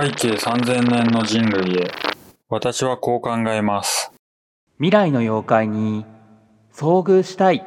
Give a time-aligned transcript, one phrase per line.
[0.00, 1.90] 背景3000年の人類へ
[2.48, 4.12] 私はこう考えます。
[4.76, 6.04] 未来の妖怪に
[6.72, 7.64] 遭遇したい。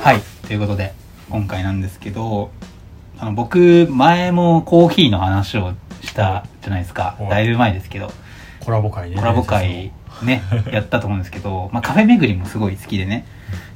[0.00, 0.94] はいということで
[1.28, 2.50] 今回なんですけど
[3.18, 7.14] あの僕前もコーヒーの話をしたじゃないですか。
[7.20, 7.28] はい。
[7.28, 8.10] だいぶ前ですけど。
[8.64, 9.16] コラボ会ね。
[9.16, 9.92] コラボ会
[10.22, 10.42] ね
[10.72, 13.26] やったと思うんですけど、まあ、カフェ巡りもすごい好きでね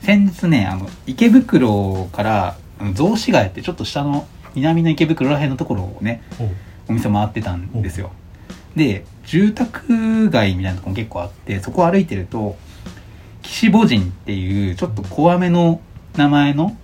[0.03, 2.57] 先日ねあの池袋から
[2.95, 6.23] 雑司ヶ谷ってちょっと下の南の池袋ら辺のところをね
[6.89, 8.11] お店回ってたんですよ。
[8.75, 12.57] で住宅街みたいなとこも結構あってそこを歩いてると
[13.43, 15.81] 岸母神っていうちょっと怖めの
[16.17, 16.77] 名前の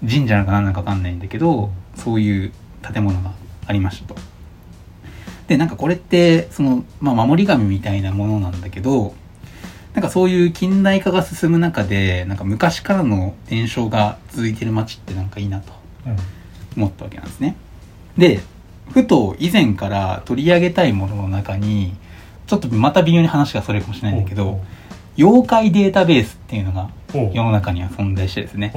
[0.00, 3.32] 神社なのか何なのか分かんないんだけどそういう建物が
[3.66, 4.20] ありましたと。
[5.48, 9.14] でなんかこれってその、まあ、守り神みたいなものなんだけど
[9.94, 15.72] なんかそういう近代化が進む中でなんか昔からの伝承が続いてる街ってなんかいいなと
[16.06, 16.16] うん。
[16.76, 17.56] 思ったわけなんですね。
[18.18, 18.40] で
[18.90, 21.94] ふと以前から取り上げたいものの中に
[22.46, 24.60] ちょっとまた微妙に話がそれるかもしれないんだけど
[25.16, 28.72] 妖怪データベースっていうのが世の中には存在してですね。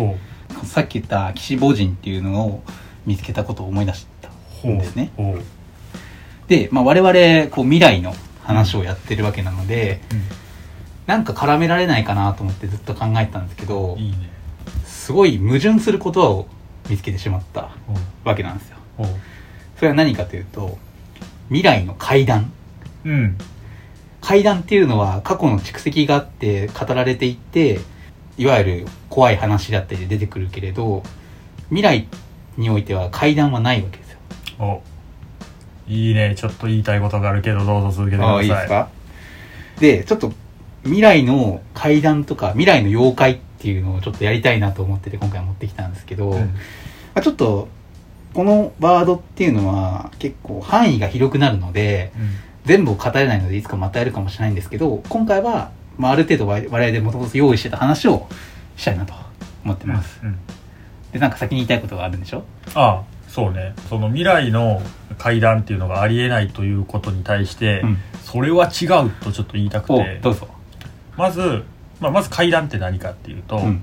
[0.63, 2.63] さっき言った岸母神っていうのを
[3.06, 4.30] 見つけたことを思い出した
[4.69, 5.11] んですね。
[6.47, 8.13] で、まあ、我々こう未来の
[8.44, 10.00] 話をやってるわけなので、
[11.08, 14.30] なんか絡められないかなと思ってずっと考えてたんですけどいいね。
[14.86, 16.47] すごい矛盾する言葉を
[16.89, 17.72] 見つけてしまった
[18.23, 18.77] わけなんですよ。
[19.78, 20.78] それは何かというと
[21.47, 22.52] 未来の怪談。
[23.05, 23.38] うん。
[24.19, 27.80] 怪談っていうのは過去の蓄積があって語られていって
[28.38, 31.03] いわゆる怖い話だったりで出てくるけれど
[31.69, 32.08] 未来
[32.58, 34.17] においては怪談はないわけですよ。
[34.59, 34.81] お。
[35.88, 36.35] いいね。
[36.35, 38.44] ちょっと言いたいことがあるけどどうぞ続けてください。
[38.44, 38.89] いいですか？
[39.80, 40.33] でちょっと
[40.83, 46.39] 未来の怪談とか未来の妖怪っていうのをちょっとやりたいなと思ってて今回持ってきたんですけど、うん。
[46.39, 46.45] ま
[47.16, 47.68] あ、ちょっと
[48.34, 52.12] このワードっていうのは結構範囲が広くなるので
[52.66, 58.28] 全部を語れないのでいつかまたやるかもしれないんですけど今回は、まあ、ある程度我々でもともと用意してた話を
[58.75, 59.13] したいなと
[59.63, 60.38] 思ってます、うん
[61.12, 62.44] でなんか先に言いたいことがあるんでしょ？
[62.75, 63.74] ああそうね。
[63.88, 64.81] その未来の
[65.18, 67.97] 階段っていうのがありえないということに対して、うん。
[68.25, 70.50] それは違うとちょっと言いたくおてどうぞ
[71.17, 71.63] まず、
[72.00, 73.81] まあ、まず階段って何かっていうと、うん。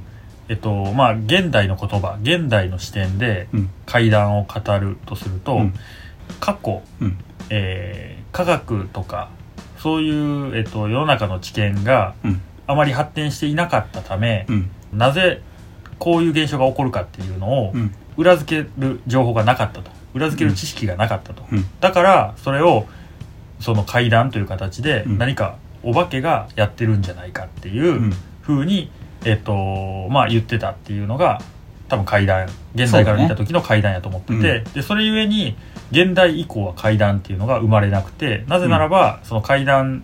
[0.49, 3.71] えっとまあ現代の言葉現代の視点でうん。
[3.87, 5.75] 階段を語るとすると、うん。
[6.41, 7.19] 過去、うん。
[7.51, 9.31] えー科学とか
[9.79, 12.41] そういう、えっと、世の中の知見がうん。
[12.67, 14.71] あまり発展していなかったため、うん。
[14.93, 15.43] なぜ
[15.99, 17.95] こういう現象が起こるかっていうのをうん。
[18.17, 19.91] 裏付ける情報がなかったと。
[20.15, 21.65] 裏付ける知識がなかったと、うん。
[21.81, 22.87] だからそれを
[23.61, 25.19] その階段という形でうん。
[25.19, 28.13] 何かお化けがやってるんじゃないかっていううん。
[28.43, 28.91] ふうに、
[29.25, 31.41] えっとまあ言ってたっていうのが
[31.89, 32.47] 多分階段。
[32.75, 34.33] 現代から見た時の階段やと思ってて。
[34.35, 35.57] そうだねでそれゆえに
[35.91, 40.03] 現代以降は階段っていうのが生まれなくてなぜならば、その階段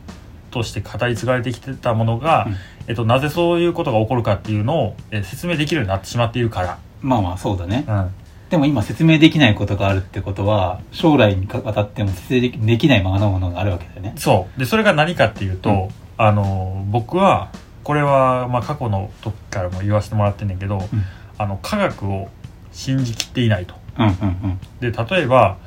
[0.50, 2.56] として語り継がれてきてたものが、うん。
[2.88, 7.84] えっと、なぜそういうことが起こるかっていうのを、え説明できるようになってしまっているかまあまあそうだね。
[7.86, 8.10] ら、うん、
[8.50, 14.14] でも今説明できないことがあるってことは将来にわたっても説明できないままのものがあるわけだよね。
[14.18, 14.58] そう。
[14.58, 15.88] でそれが何かっていうと、うん。
[16.18, 17.50] あの僕は
[17.84, 20.80] これは、まあ、過去の時からも言わせてもらってんねんけど、ん。
[21.38, 22.28] あの科学を
[22.72, 23.74] 信じきっていないと。
[23.98, 25.58] うんうんで例えば、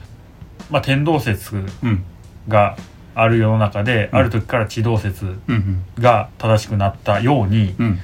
[0.69, 2.03] まあ、天動説うんうん。
[2.49, 2.75] が
[3.15, 4.19] ある世の中で、うん。
[4.19, 5.83] ある時から地動説うんうん。
[5.99, 7.99] が正しくなったように、うん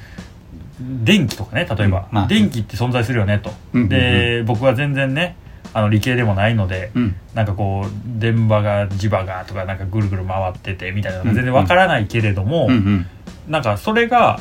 [0.79, 2.15] 電気とかね例えば、うん。
[2.15, 2.27] まあ。
[2.27, 3.81] 電気って存在するよねと、うん。
[3.81, 3.89] うんうん。
[3.89, 5.35] で僕は全然ね
[5.73, 7.15] あの理系でもないので、うん。
[7.33, 12.71] なんかこう電波が磁場がとかなんかぐるぐる回っててみたいなのが全然わからないけれども、うん。
[12.71, 13.05] うん。
[13.47, 14.39] なんかそれが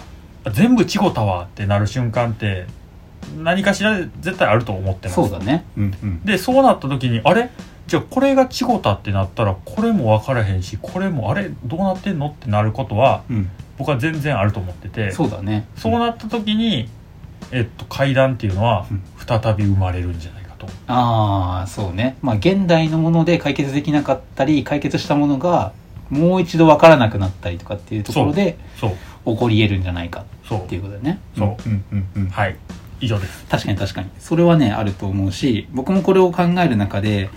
[0.52, 2.66] 全部違ったわってなる瞬間って
[3.36, 5.14] 何かしらで絶対あると思ってます。
[5.16, 5.64] そうだね。
[5.76, 5.94] うん。
[6.02, 6.24] うん。
[6.24, 7.50] でそうなった時にあれ？
[7.86, 11.50] じゃあこれが違ったってなったらこれも分からへんしこれもあれ？
[11.64, 12.28] どうなってんの？
[12.28, 15.66] ってなることはうん僕は全然あると思っててそうだね。
[15.76, 16.88] そうなった時に、
[17.52, 19.02] えっと、階段っていうのはうん。
[19.24, 20.66] 再び生まれるんじゃないかと。
[20.86, 22.16] ああそうね。
[22.22, 25.72] まあ現代のもので解決できなかったり解決したものが
[26.10, 28.90] もう一度分からなくなったりとかっていうところでそう。
[29.26, 31.20] 起こり得るんじゃないかそうっていうことだよね。
[31.36, 31.56] そう。
[31.66, 31.84] うん。
[31.92, 31.94] う。
[31.96, 32.56] んうんはい。
[33.00, 33.44] 以上です。
[33.48, 34.10] 確かに確かに。
[34.18, 37.28] それはねあると思うし僕もこれを考える中で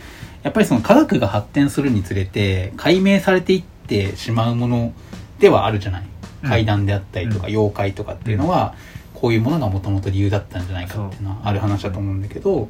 [0.43, 4.93] やっぱりその科学が発展するにつれて解明されていってしまうもの
[5.39, 6.01] ではあるじゃない。
[6.01, 6.10] うん
[6.41, 7.53] 怪談であったりとか、うん。
[7.53, 8.75] 妖怪とかっていうのは、
[9.13, 12.69] こういうものがもともと理由だったんじゃないかっていうのはある話だと思うんだけど、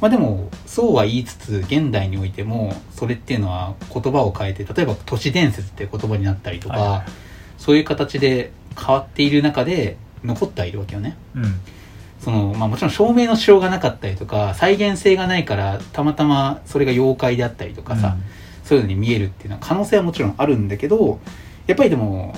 [0.00, 7.04] まあでもそうは言いつつ現代においてもそれっていうのは言葉を変えて例えば都市伝説っていう言葉になったりとか、
[7.56, 11.16] そういう形で変わっている中で残ってはいるわけよね。
[11.34, 11.60] うん。
[12.20, 18.16] その、まあもちろん証明のしようがなかったりとか、再現性がないから、たまたまそれが妖怪であったりとかさ、
[18.64, 21.20] そういうのに見えるっていうのは可能性はもちろんあるんだけど、
[21.66, 22.34] やっぱりでも、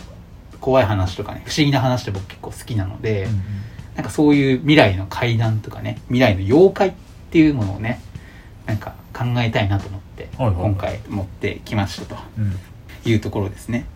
[0.61, 3.43] 怖い話とかね、不思議な話って僕結構好きなので、うんうん。
[3.97, 6.93] なんかそういう未来の怪談とかね、未来の妖怪っ
[7.31, 8.01] ていうものをね、
[8.67, 12.59] なんか考えたいなと思って、はいはい今回持ってきましたとうん。
[13.11, 13.87] いうところですね。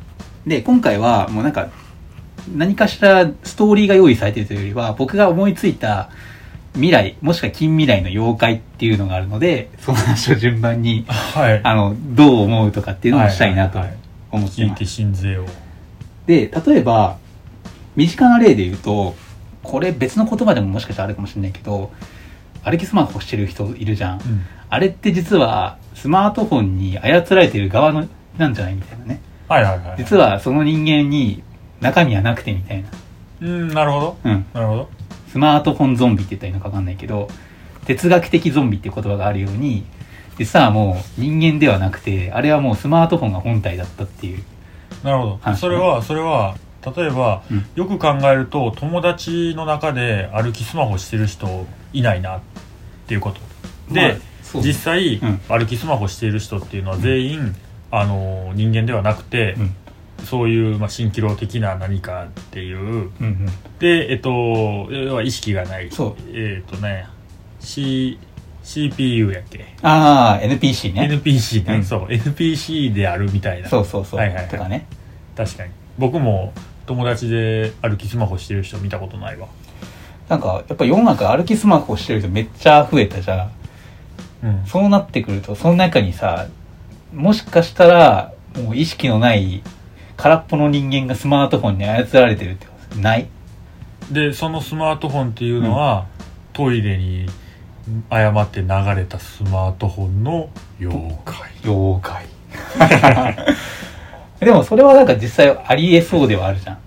[0.47, 1.69] で、今回はもうなんか、
[2.55, 6.11] 何かしらストーリーが用意されているというよりは、僕が思いついた
[6.75, 11.61] 未来、もしくは近未来の妖怪っていうのがあるので、その話を順番に、はい。
[11.63, 14.05] あの、どう思うとかっていうのをしたいなとはいはいはい。
[14.33, 14.73] 思ってます。
[14.73, 14.85] 聞いて。
[14.85, 15.64] 信ぜよう
[16.27, 17.19] で、例えば、
[17.97, 19.15] 身近な例で言うと、
[19.63, 21.91] これ別の言葉でももしかしたらあるかもしれないけど、
[22.63, 24.21] 歩きスマホしてる人いるじゃん。
[24.21, 29.21] うんあれって実はスマートフォンに操られてる側のなんじゃないみたいなね。
[29.47, 31.45] はいはいはい実はその人間に
[31.81, 32.89] 中身はなくてみたいな。
[33.43, 34.47] うんなるほどうん。
[34.53, 34.89] なるほど
[35.29, 37.29] スマートフォンゾンビって言ったらいいのかわかんないけど、
[37.87, 39.85] 哲学的ゾンビって言葉があるように、
[40.39, 44.43] 実はもう人間ではなくて、あれはもうスマートフォンが本体だったっていう。
[45.05, 45.57] なるほど、はい。
[45.57, 46.57] それはそれは
[46.97, 47.67] 例えば、うん。
[47.75, 52.41] よく考えると友達の中で歩きスマホしてる人いないなっ
[53.07, 53.41] ていうこと。
[53.95, 54.19] で、
[54.55, 55.41] まあ実際、うん。
[55.49, 57.57] 歩きスマホしている人っていうのは全員、
[57.91, 59.75] あの人間ではなくて、うん。
[60.25, 62.79] そういう、まあ、蜃気楼的な何かっていう。
[62.79, 63.47] うんうん。
[63.79, 64.31] でえっと
[64.91, 65.91] 要は意識がない。
[65.91, 66.17] そう。
[66.33, 67.07] えっとね
[67.61, 68.19] C
[68.65, 69.67] CPU やっけ？
[69.83, 71.09] ああ、NPC ね。
[71.11, 71.85] NPC ね、うん。
[71.85, 72.07] そう。
[72.07, 73.69] NPC であるみたいな。
[73.69, 74.21] そうそうそう。
[74.21, 74.49] はいはいはい。
[74.49, 74.87] とかね。
[75.37, 75.73] 確かに。
[75.99, 76.53] 僕も
[76.87, 79.49] 友達で歩きスマホしてる人見たことないわ。
[80.29, 83.51] なんか、やっぱ世の中歩きスマホしてる人めっちゃ増えたじゃ
[84.43, 84.47] ん。
[84.47, 84.67] うん。
[84.67, 86.49] そうなってくると、その中にさ、
[87.13, 89.63] もしかしたら、もう意識のない、
[90.17, 93.29] 空っぽの人間がスマートフォンに操られてるってことない？
[94.11, 96.07] でそのスマートフォンっていうのは、
[96.53, 97.27] トイレに
[98.09, 100.49] 誤って流れたスマートフォンの
[100.81, 102.27] 妖怪妖怪。
[104.41, 106.79] でもそれはなんか実際ありえそうではあるじゃん。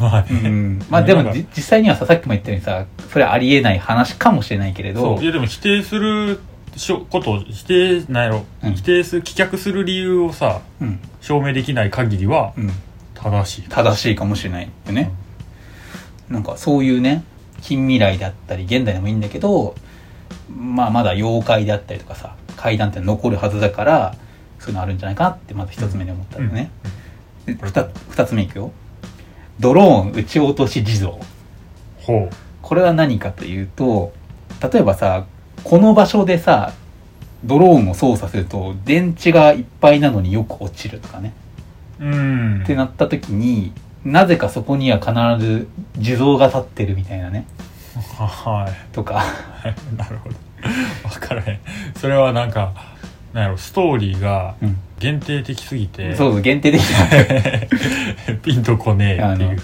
[0.00, 0.82] まあね、うん。
[0.90, 6.40] まあでも実際にはさ、さっきも言ったようにさ、それはありえない話かもしれないけれどい、やでも否定する
[6.76, 11.00] しょことを否定なんやろ、うん否定する棄却する理由をさうん。
[11.20, 12.70] 証明できない限りはうん。
[13.14, 15.10] 正しい正しいかもしれないよね。
[16.28, 17.22] なんかそういうね、
[17.62, 19.74] 近未来であったり、現代でもいいんだけど、
[20.48, 24.14] まあまだ妖怪であったりとかさ、怪談って残るはずだから、
[24.58, 26.70] そういうのあるんじゃないかなってまず一つ目に思ったんだね。
[27.46, 28.72] で二二つ目いくよ。
[29.60, 31.12] ドローン撃ち落とし地蔵。
[32.02, 32.30] ほ
[32.62, 34.12] これは何かというと、
[34.72, 35.26] 例えばさ、
[35.64, 36.72] この場所でさ、
[37.44, 41.32] ドローンを操作すると電池がいっぱいなのによく落ちるとかね。
[42.00, 43.72] ううんってなった時に
[44.04, 45.12] なぜかそこには必
[45.44, 45.68] ず
[45.98, 47.46] 地蔵が立ってるみたいなね
[48.00, 48.94] はい。
[48.94, 49.24] とか。
[49.96, 50.36] なるほど。
[51.08, 51.58] 分からへん。
[51.96, 52.72] それはなんか
[53.32, 54.78] なんやろストーリーがうん。
[54.98, 59.58] 限定的すぎて、そうそう限定的な ピンとこねえっていう。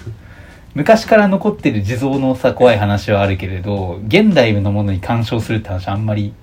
[0.75, 6.33] 昔から残ってる地蔵のさ怖い話はあるけれど現代のものに干渉するって話あんまり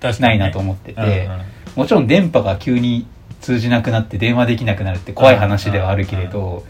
[0.00, 1.40] 確ないなと思ってて、うんうん。
[1.76, 3.06] もちろん電波が急に
[3.40, 6.64] 通じなくなって電話できなくなるって怖い話ではあるけれど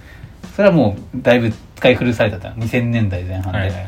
[0.57, 2.49] それはもうだいぶ使い古されたと。
[2.49, 3.87] 2000年代前半で、はいはい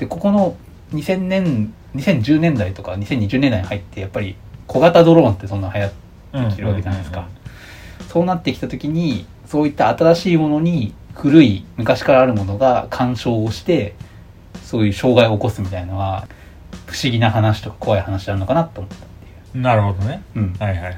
[0.00, 0.56] でここの
[0.94, 4.34] 2000年2010年代とか2020年代に入ってやっぱり
[4.66, 7.28] 小型ドローンってそんな流行ってるわけじゃないですか、
[8.08, 13.94] そうなってきた時にそういった新しいものに古い昔からあるものが干渉をして
[14.62, 16.26] そういう障害を起こすみたいなのは
[16.86, 18.98] 不思議な話とか怖い話なのかなと思ったっ
[19.52, 20.22] ていなるほどね。
[20.34, 20.54] う、うん。
[20.54, 20.94] はいはいはい。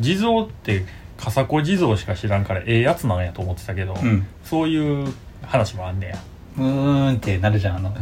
[0.00, 0.84] 地蔵って
[1.18, 6.14] 笠子地蔵しか知らんからええやつなんやと思ってたけど、うん、そういう話もあんね
[6.56, 7.94] うーんってなるじゃんあの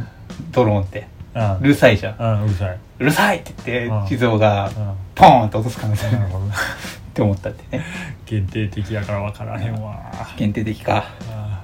[0.51, 1.07] ドローンって。
[1.35, 2.17] やうるさいじゃん。
[2.19, 4.01] うん、うん、うるさい、うるさいって言うん。
[4.05, 4.73] って地蔵がう
[5.15, 6.09] ポーンって落とす可能性。
[6.09, 6.53] ん、なあるるほどね。
[7.11, 7.85] って思ったってね。
[8.27, 9.97] 限定的やから分からへんわ。
[10.37, 11.05] 限定的か。
[11.31, 11.63] あ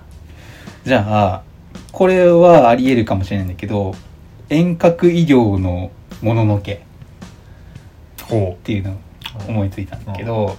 [0.85, 1.43] じゃあ
[1.93, 3.95] これはあり得るかもしれないんだけど
[4.51, 5.91] 遠隔医療の
[6.23, 6.83] もののけ。
[8.29, 8.97] ほっていうのを
[9.49, 10.57] 思いついたんだけど、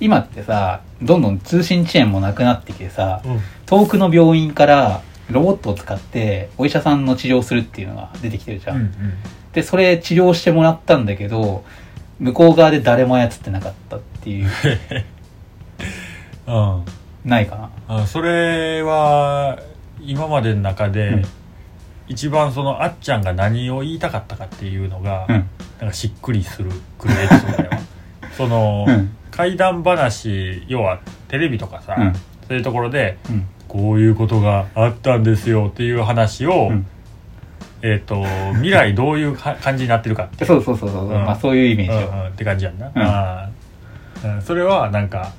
[0.00, 8.92] 今ってさどんどん通信遅延もなくなってきてさう、うん、遠くの病院からロボットを使ってお医者さんの治療をするっていうのが出てきてるじゃん、うん
[9.52, 11.64] でそれ治療してもらったんだけど
[12.20, 14.48] 向こう側で誰も操ってなかったっていう。
[16.46, 16.76] うん。
[16.76, 16.84] うん
[17.24, 17.70] ないかな。
[17.88, 19.58] あそれは
[20.00, 21.24] 今までの中で、うん。
[22.06, 25.48] 一番そのあっちゃんが何を言いたかったかっていうのが、うん。
[25.80, 27.70] なんかしっくりするくるエピソードだよ。
[28.36, 29.16] その、うん。
[29.30, 32.12] 怪談話要はテレビとかさ、うん。
[32.46, 36.86] そういうところでうんこういうことがあったんですよっていう話を、うん。
[37.80, 40.44] えっ、と未来どういうか感じになってるかって。
[40.44, 41.08] そうそうそうそう、う。
[41.10, 41.12] ん。
[41.12, 42.28] まあそういうイメーうんうん。
[42.28, 42.92] って感じやんな、ん。
[42.96, 44.36] あー。
[44.36, 44.42] うん。
[44.42, 45.32] それはなんか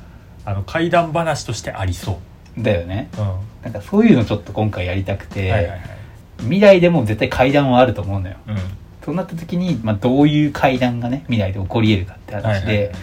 [0.45, 2.19] あの怪談話としてありそ
[2.57, 3.09] だよね。
[3.17, 3.27] う、うん。
[3.63, 5.81] なんかそういうのちょっと今回やりたくて、はいはいはい。
[6.39, 8.35] 未来でも絶対階段はあると思うのよ。
[8.47, 8.55] うん。
[9.03, 12.95] そうなった時に、まあ、どういう階段がね未来で起こり得るかって話で、はいはい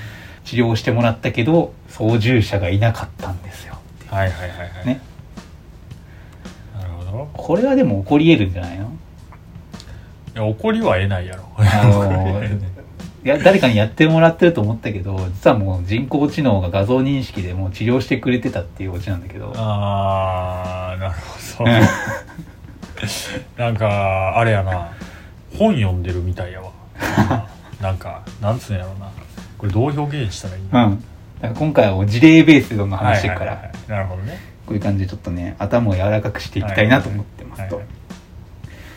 [0.47, 4.87] 治療してもらったけど操縦者がいなかったんですよはいはいはいはい。
[4.87, 5.01] ね
[7.33, 8.93] これはでも起こり得るんじゃないの？
[10.35, 11.45] いや怒りは得ないやろ。
[11.57, 12.77] あのー
[13.25, 19.53] いや誰かにやってもらってると思ったけど実はもう人工知能が画像認識でもう治療してくれてたっていうオチなんだけど。
[19.57, 21.15] あーなる
[21.59, 21.71] ほど。
[21.71, 21.81] うん。
[23.59, 24.93] なんかあれやな。
[25.59, 26.71] 本読んでるみたいやわ。
[27.83, 29.09] なんかなんつうんやろうな。
[29.59, 30.99] これどう表現したらいいの、
[31.43, 31.55] うん。
[31.55, 33.91] 今回はもう事例ベースでどんどん話していくから、はいはいはい。
[33.91, 37.97] なるほどねこういう感じでちょっとね頭を柔らかくしていきたいなと思ってますと、はいはい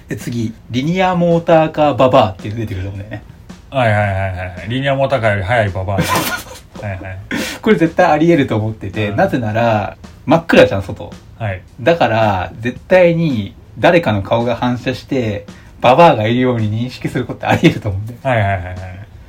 [0.10, 3.24] で次リニアモーターカーババアっていうの出てくると思うんだよね。
[3.70, 4.68] はいはいはいはいはい。
[4.68, 5.98] リニアモーターカーより速いババア
[6.82, 7.20] はいはい。
[7.62, 9.16] これ絶対あり得ると思ってて、うん。
[9.16, 11.14] なぜなら真っ暗じゃん外。
[11.38, 11.62] はい。
[11.80, 15.46] だから絶対に誰かの顔が反射して
[15.80, 18.76] ババアがいるように認識することってあり得ると思うんだよはいはいはいはい。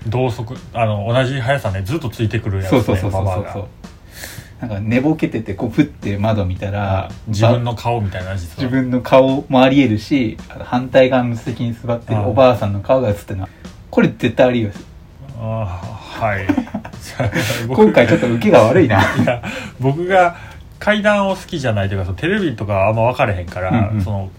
[0.07, 3.69] 同速あの同じ速さねずっとついてくるやつ、ね、そうそうそうそうそう
[4.61, 13.43] なんか寝ぼけててこうふって窓見たら自分の顔みたいな自分の顔もあり得るし反対側の席に座ってるおばあさんの顔が映ってるの。
[13.45, 13.49] は
[13.91, 14.85] これ絶対あり得る
[15.39, 16.47] あーはい。
[17.69, 19.01] 今回ちょっと受けが悪いな。
[19.17, 19.43] いや
[19.81, 20.37] 僕が
[20.79, 24.03] 階段を好きじゃないというかそのテレビとかあんま分かれへんから、うんうん。
[24.03, 24.31] その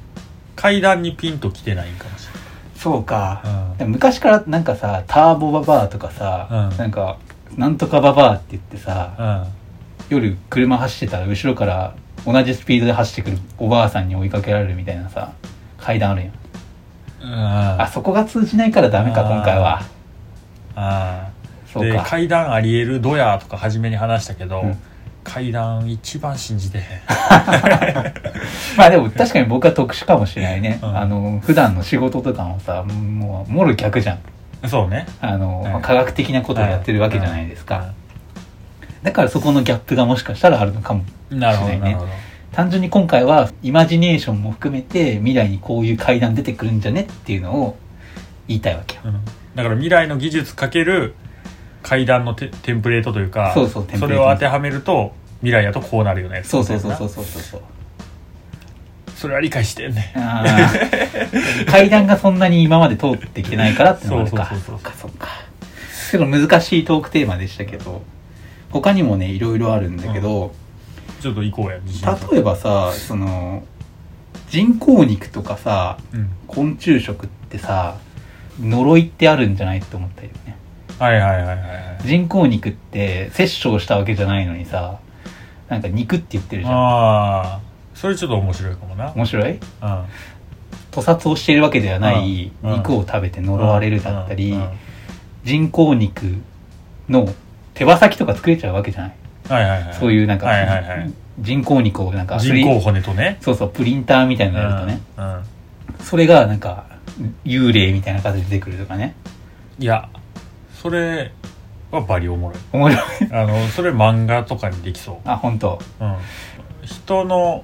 [0.55, 2.27] 階段にピンと来てないんかもし
[2.75, 3.91] そうか、うん。
[3.91, 6.77] 昔からなんかさターボババアとかさ、うん。
[6.77, 7.17] なんか
[7.57, 9.47] なんとかババアって言ってさ、れない、
[10.11, 15.33] 夜車走ってたら後ろから同じスピードで走ってくるおばあさんに追いかけられるみたいなさ
[15.77, 16.33] 階段あるやん。
[17.23, 19.81] うんうん、あそこが通じないからダメか今回は。
[20.75, 21.29] あ
[21.65, 22.03] でそうか。
[22.03, 24.77] 階段ありえるドヤとか初めに話したけど、うん。
[25.23, 26.83] 階段一番信じてへん。
[28.75, 30.97] まあでも確かに僕は特殊かもしれないね、うん。
[30.97, 34.19] あの普段の仕事とかもさもうもろ逆じゃん
[34.67, 37.93] そうねあの、はいまあ科学的なことをやってるわけじゃないですか、は
[39.03, 42.09] だからそこのギャップがもしかしたらあるのかもしれないるほど。
[42.51, 47.77] 単純に今回はイマジネーションも含めて未来にこういう階段出てくるんじゃねっていうのを
[48.47, 49.01] 言いたいわけよ。
[49.05, 49.25] うん。
[49.55, 51.15] だから未来の技術かける
[51.81, 54.23] 階段のテテンプレートというかそうそうテンプレート。
[54.23, 56.43] れを当てはめると未来やとこうなるよね。
[56.43, 57.61] そうそうそうそうそうそうそう。
[59.15, 60.13] それは理解してんね。
[61.67, 64.45] 階段がそんなに今まで通ってきてないからってのもあるか。
[64.47, 65.27] そうそうそうそうかそうか。
[66.11, 68.01] けど難しいトークテーマでしたけど
[68.71, 70.53] 他にもねいろいろあるんだけど、
[71.19, 71.79] ちょっと行こうや
[72.31, 73.63] 例えばさその
[74.49, 76.29] 人工肉とかさうん。
[76.47, 77.97] 昆虫食ってさ
[78.59, 80.57] 呪いってあるんじゃないって思ったよね。
[80.99, 81.63] はいはいはいはいは
[82.03, 82.07] い。
[82.07, 84.99] 人工肉って殺生したわけじゃないのにさ
[85.69, 86.75] なんか肉って言ってるじゃん。
[86.75, 87.59] ああ
[87.93, 89.13] それちょっと面白いかもな。
[89.15, 89.51] 面白い？
[89.51, 89.59] うん。
[90.91, 92.73] 屠殺をしているわけではないうん。
[92.73, 94.61] 肉を食べて呪われるだったり、うん。
[94.61, 94.69] うん。
[95.45, 96.41] 人工肉
[97.07, 97.33] の
[97.73, 99.15] 手羽先とか作れちゃうわけじゃない、
[99.49, 99.93] はいはいはい。
[99.93, 101.13] そういうなんか、はいはいはい。
[101.39, 103.37] 人工肉をなんか人工骨とね。
[103.41, 105.43] そうそうプリンターみたいなのやるとね、うんうん。
[105.99, 106.85] それがなんか
[107.45, 109.15] 幽霊みたいな形で出てくるとかね。
[109.79, 110.09] いや
[110.81, 111.31] それ
[111.91, 112.59] はバリおもろい。
[112.73, 113.07] 面白い。
[113.31, 115.79] あのそれ漫画とかにできそあ本当。
[115.99, 116.15] う、うん、
[116.83, 117.63] 人の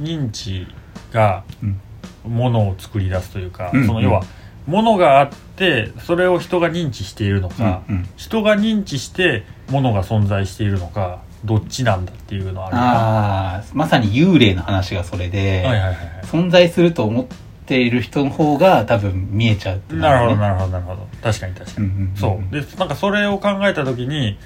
[0.00, 0.66] 認知
[1.12, 1.80] がうん。
[2.28, 4.22] ものを作り出すというか、うんその要は
[4.68, 8.08] ものがあってそれを人が認知しているのか、うんうん。
[8.16, 15.96] 人が認知してものが存在しているのかどっちなんだっていうのはあああまさに幽霊の話がそれで、はいはいはいはい。
[16.24, 17.26] 存在すると思っ
[17.64, 21.08] ている人の方が多分見えちゃううのなるほどねなるほどなるほど。
[21.22, 22.16] 確かに確かに、うんうんうんうん。
[22.16, 22.54] そう。
[22.54, 24.38] でなんかそれを考えた時に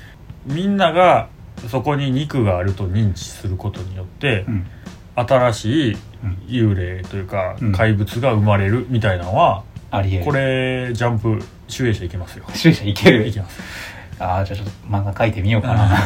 [0.46, 1.28] みんなが
[1.68, 4.66] そこに肉があると認知することによって、うん。
[5.16, 6.38] 新しいうん。
[6.46, 7.72] 幽霊というか、うん。
[7.72, 10.24] 怪物が生まれるみたいなのはありえる。
[10.24, 12.44] これジャンプ集英社いきますよ。
[12.54, 13.26] 終者いける？
[13.28, 13.60] いきます。
[14.18, 15.96] ああじゃあちょっと漫画描いてみようかな。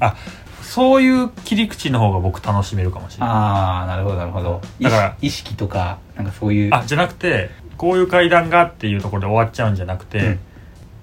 [0.00, 0.16] あ
[0.62, 3.28] そういう切り口の方が僕楽しめるかもしれない。
[3.30, 4.62] ああなるほどなるほど。
[4.80, 6.70] だから意識とかなんかそういう。
[6.72, 10.38] あじゃなくてこういう階段がっていうところで終わっちゃうんじゃなくて、うん。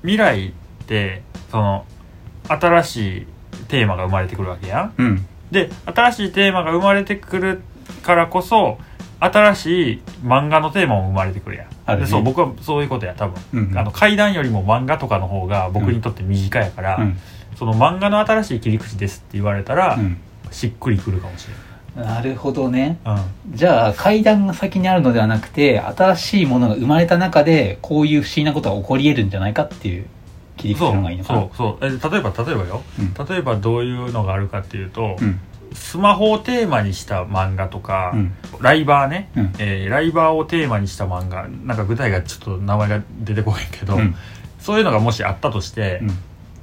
[0.04, 0.52] 未来っ
[0.88, 1.22] て
[1.52, 1.86] その
[2.48, 3.28] 新しい
[3.68, 4.94] テーマが生まれてくるわけやん。
[4.98, 5.26] うん。
[5.52, 7.62] で新しいテーマが生まれてくる
[8.04, 8.78] からこそ
[9.20, 13.78] 新しい漫画のテーマも生まれてくるやんあるそう僕はそういうことや多分、うんうん。
[13.78, 17.18] あの階段よりも漫画とかの方が僕にとって身近やから、うん。
[17.56, 20.18] その漫画の新しい切り口ですって言われたら、うん。
[20.52, 21.54] しっくりくるかもしれ
[22.04, 23.00] なるほどね。
[23.06, 23.56] うん。
[23.56, 30.06] じゃあ階段が先にあるのではなくて新しいものが生まれた中でこういう不思議なことが起こり得るんじゃないかっていう
[30.58, 31.40] 切り口そうの方がいいのかな。
[31.42, 31.86] そうそう。
[31.86, 32.84] え例えば例えばよ。
[33.00, 33.26] うん。
[33.26, 35.40] 例えばどういうのがあるかっていうと、うん
[35.74, 38.34] スマホをテーマにした漫画とか、うん。
[38.60, 39.54] ライバーね、うん。
[39.60, 44.16] えーライバーをテーマにした漫画なんか具体がちょっと名前が出てこへんけど、うん。
[44.60, 46.10] そういうのがもしあったとして、うん。
[46.10, 46.14] っ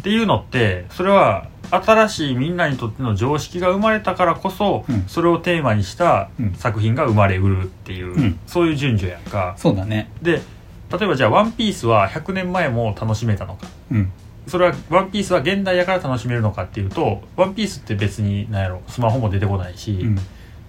[0.03, 5.05] ていうのってそれは新しいみんなにとっての常識が生まれたからこそ、うん。
[5.07, 6.55] それをテーマにしたうん。
[6.55, 8.39] 作品が生まれうるっていう、うん。
[8.47, 9.55] そういう順序やんか。
[9.57, 10.11] そうだね。
[10.23, 10.43] で
[10.91, 13.67] 例えばじゃあ「ワンピースは100年前も楽しめたのか。
[13.91, 14.13] うん
[14.49, 20.19] それは「ワンピースは現代やから楽しめるのかっていうと「ワンピースって別に何やろスマホも出てこないし、うん。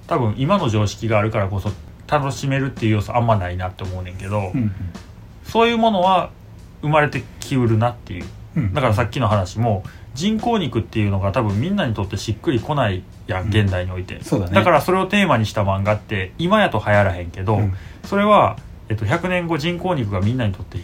[0.07, 1.71] 多分今の常識があるからこそ
[2.07, 4.71] 楽しめるっていう要素あんまないなって思うねんけど、うん
[5.43, 6.29] そういうものは
[6.83, 8.25] 生まれてきうるなっていう。
[8.55, 8.73] うん。
[8.73, 9.83] だからさっきの話も
[10.13, 13.49] 人工肉っていうのが多分みんなにとってしっくりこないやんうん。
[13.49, 14.63] 現代において、だね。
[14.63, 17.73] からそれをテーマにした漫画って今やと流行らへんけど、うん。
[18.03, 18.57] それは、
[18.89, 20.83] えっと、100年後人工肉がみんなにとって、うん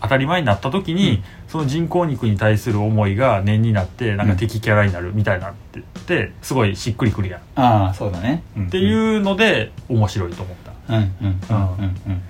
[0.00, 1.24] 当たり前になった時に、うん。
[1.48, 8.42] その人工肉に対する思いが念になってなんか敵キャラになるみたいなってってすごいしっくりくるやん、ああそうだね。
[8.58, 10.94] っっていうので面白いと思った。
[10.94, 12.20] うんうんうんうんうんうん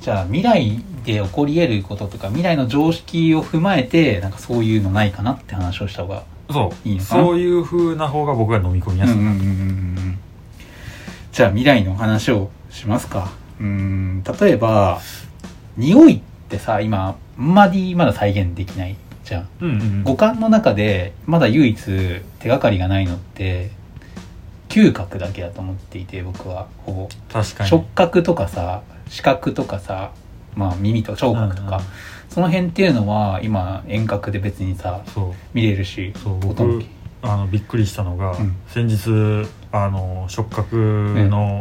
[0.00, 6.88] じゃあ未来で起こり得ることとか未来の常識を踏まえてなんかそういうのないかなって話をした方がそう。
[6.88, 7.24] いいのかな？
[7.24, 10.18] そういう風な方が僕が飲み込みやすい、うんうんうんうんうん。
[11.32, 13.32] じゃあ未来の話をしますか。
[13.58, 15.00] うーん例えば
[15.76, 19.48] 匂いってさ今あんまりまだ再現できないじゃん。
[19.60, 20.02] うんうんうん。
[20.04, 21.78] 五感の中でまだ唯一
[22.38, 23.70] 手がかりがないのって
[24.68, 27.08] 嗅覚だけだと思っていて僕はほぼ。
[27.30, 27.70] 確かに。
[27.70, 30.12] 触覚とかさ視覚とかさ、
[30.54, 31.80] まあ、耳と聴覚とか、うんうん。
[32.30, 35.02] その辺っていうのは今遠隔で別にさ
[35.52, 36.82] 見れるしそう
[37.22, 38.56] あのびっくりしたのが、うん。
[38.68, 40.76] 先日あの触覚
[41.28, 41.60] の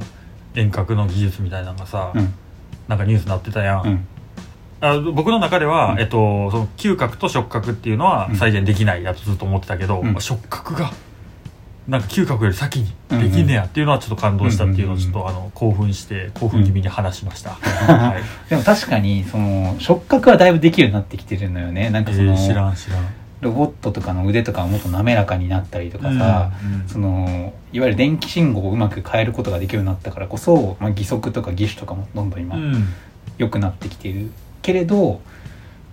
[0.53, 2.34] 遠隔の技術みたいなのがさ、うん
[2.88, 4.08] なんかニュースになってたやん、うん。
[4.82, 6.00] あ僕の中では、うん。
[6.00, 8.36] えっと、その嗅覚と触覚っていうのはうん。
[8.36, 10.19] 再現できないやとずっと思ってたけど、うん。
[10.19, 10.91] 触覚が
[11.88, 18.50] なんか嗅覚より先にできんねやっていうのはちょっと感動したっていうのをちょっとあの興奮して興奮気味に話しました、はい。
[18.50, 21.91] でも確かにその触覚はだいぶできるようになってきてるのよね。
[21.91, 26.88] なんえかその、ー知らん知らんロボットとかの腕とかがもっと滑らかになったりとかさ、うんうん。
[26.89, 32.88] そのいわゆる電気信号をうまく変えることができるようになったからこそ、まあ、義足とか義手とかもどんどん今うん。
[33.38, 34.31] 良くなってきている。
[34.62, 35.21] けれど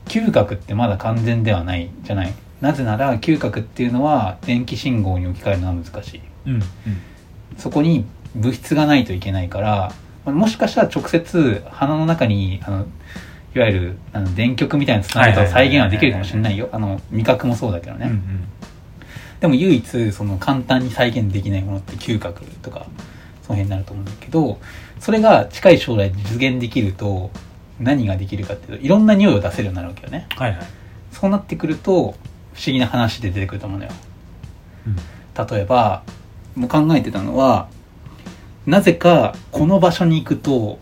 [0.07, 2.35] 嗅覚ってまだ完全ではないじゃない。
[2.61, 6.21] なぜなら嗅覚っていうのは電気信号に置き換えるのは難しい。
[6.47, 6.63] うんうん。
[7.59, 9.93] そこに物質がないといけないから
[10.25, 12.87] まあもしかしたら直接鼻の中にあの
[13.55, 16.69] いわゆるあの電極みたいなのつなげた再現はできるかもしれないよ。
[16.73, 18.45] あの味覚もそうだけどね、うんうん。
[19.41, 22.87] でも唯一その簡単に再現できないものって嗅覚とか
[23.43, 24.59] その辺になると思うんだけど
[25.01, 27.31] それが近い将来実現できると
[27.81, 30.27] 何ができるかっていうといろんな匂いを出せるようになるわけよね。
[30.37, 30.67] はいはい、
[31.11, 32.15] そうなってくると不思
[32.67, 33.91] 議な話で出てくると思うのよ。
[34.87, 34.97] うん。
[35.47, 36.03] 例えば
[36.55, 37.69] もう考えてたのは
[38.67, 40.79] なぜかこの場所に行くと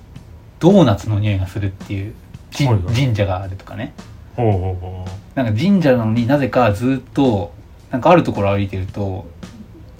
[0.58, 2.14] ドーナツの匂いがするっていう
[2.52, 3.92] 神社があるとかね。
[4.36, 5.10] ほうほうほう。
[5.34, 7.52] なんか神社なのになぜかずっと
[7.90, 9.26] なんかあるところ歩いてると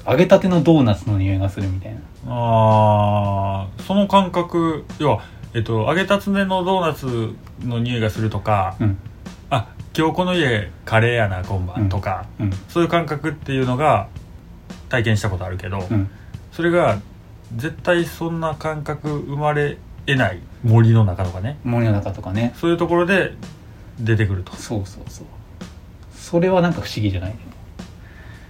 [0.07, 2.01] 揚げたてのドーナツの匂いがするみたいな。
[2.27, 5.23] あーその感覚要は、
[5.55, 7.35] えっと、揚げたつねのドーナツ
[7.67, 8.99] の匂いがするとか、うん。
[9.51, 12.51] あ今日この家カレーやな今晩とか、うん。
[12.69, 14.09] そういう感覚っていうのが
[14.89, 16.11] 体験したことあるけど、うん。
[16.53, 16.99] それが
[17.57, 19.79] 絶対そんな感覚生まれ
[20.11, 21.59] えない森の中とかね。
[21.65, 22.53] 森の中とかね。
[22.57, 23.33] そういうところで
[23.99, 24.55] 出てくると。
[24.57, 25.27] そうそうそう。
[26.15, 27.35] それはなんか不思議じゃない？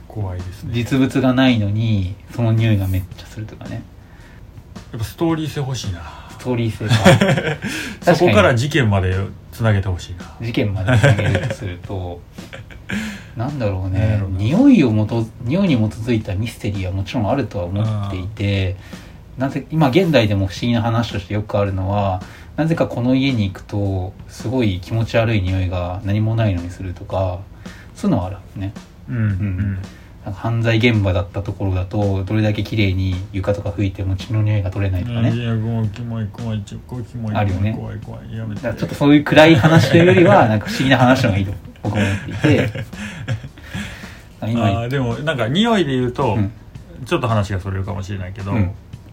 [0.09, 0.73] 怖いですね。
[0.75, 3.83] 実物がないのにその匂いがめっちゃするとかね。
[4.93, 6.01] やっぱストーリー性欲しいな。
[6.31, 6.87] ストーリー性
[8.07, 9.15] が そこから事件まで
[9.53, 10.35] つなげてほしいな。
[10.41, 12.21] 事件までつなげるとすると
[13.37, 14.21] なんだろうね。
[14.31, 18.77] 匂いをもと匂いに基づいたミステリーはもちろんあるとは思っていて
[19.41, 22.21] なぜ今現代でも不思議な話としてよくあるのは
[22.57, 27.41] なぜかこの家に行くとすごい気持ち悪い匂いが何もないのにするとか
[27.95, 28.75] そういうのはあるね。
[29.09, 29.75] うんうん。
[30.27, 37.75] なんか犯罪現場だったところだとどれだけ綺麗に床とか拭いても血の匂いが取れないとかね、いやもうキモい怖いちょこいキモいあるよね。
[37.75, 38.61] 怖い怖いやめて。
[38.61, 42.85] ちょっとそういう暗い話というよりはなんか不思議な話の方がいいと僕は思っていて。
[44.43, 46.53] 今 あーでもなんか匂いで言うと、うん。
[47.07, 48.71] ちょっと話がそれるかもしれないけど、うん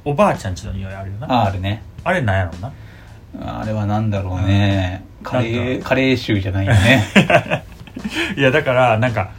[0.07, 1.29] おばあちゃんちの匂いあるよな。
[1.29, 1.83] ああるね。
[2.05, 2.61] あれなんやろう
[3.41, 3.59] な。
[3.59, 7.03] あれはなんだろうね、カレーカレー臭じゃないよね。
[8.37, 9.31] いやだからなんか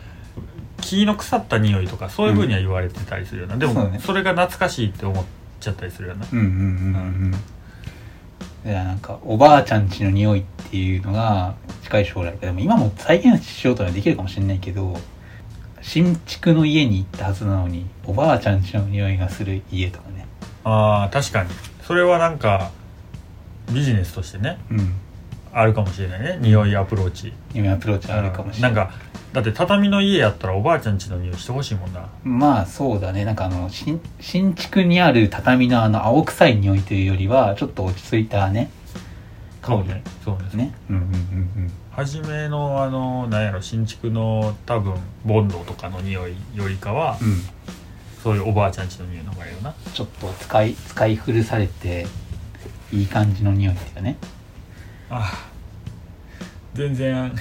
[0.83, 3.99] 木の腐った匂いとかそういうふうには言われてたりするような、でもね。
[3.99, 5.25] それが懐かしいって思っ
[5.59, 6.27] ちゃったりするような。
[6.31, 7.33] うんうんうん
[8.65, 8.71] うん。
[8.71, 12.37] いやなんかおばあちゃん家の匂いっていうのが近い将来。
[12.39, 15.01] でも今も再現しようとはできるかもしれないけど
[15.81, 20.28] 新築の家に行ったはずなのにおばあちゃん家の匂いがする家とかね
[20.69, 21.51] ああ確かに。
[21.83, 22.71] それはなんか
[23.73, 24.95] ビジネスとしてねうん。
[25.51, 26.39] あるかもしれないね。
[26.41, 27.33] 匂いアプローチ。
[27.55, 28.75] 夢アプローチあるかもしれない。
[28.75, 28.95] なんか
[29.33, 32.09] だって畳の家やったらおばあちゃん家の匂いしてほしいもんな。
[32.23, 33.25] まあそうだね。
[33.25, 38.71] なんかあの新新築にある畳のあの青臭い匂いというよりはちょっと落ち着いたね。
[39.65, 40.03] そうね。
[40.25, 40.65] そうですね。
[40.65, 40.75] ね。
[40.91, 47.37] うんうんうん初めのあのなんやろ新築の多分ボンドとかの匂いよりかは、うんうん
[48.29, 49.75] そういうおばあちゃん家の匂いの方がいいよな。
[49.95, 52.07] ちょっと使い使い古されて
[52.93, 54.19] いい感じの匂いっていうかね。
[55.09, 55.49] ああ。
[56.75, 57.35] 全然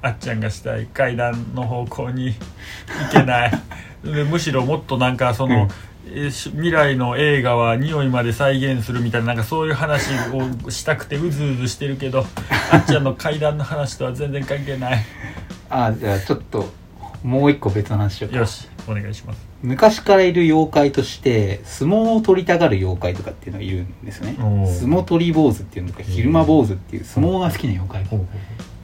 [0.00, 3.52] あっちゃんがしたい階段の方向に行けない。
[4.02, 6.30] でむしろもっとなんかその、うん。
[6.30, 12.24] 未来の映画は匂いまで再現するみたいななんかそういう話をしたくてうずうずしてるけど
[12.72, 15.04] あっちゃんの階段の話とは全然関係ない。
[15.68, 16.72] ああじゃあちょっと
[17.22, 18.38] もう一個別の話しようか。
[18.38, 24.48] よしお願いします昔からいる妖怪として相撲を取りたがる妖怪とかっていうのがいるんですよね相
[24.88, 28.04] 撲取り坊主っていうのか昼間坊主っていう相撲が好きな妖怪。
[28.04, 28.08] が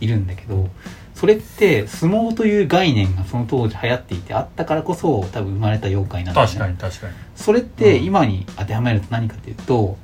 [0.01, 0.69] いるんだけど
[1.15, 6.53] それって相撲という概念がその当時流行っていてあったからこそ多分生まれた妖怪なんだよね。
[6.53, 7.15] 確かに確かに。
[7.35, 8.05] それってうん。
[8.05, 9.97] 今に当てはめると何かっていうと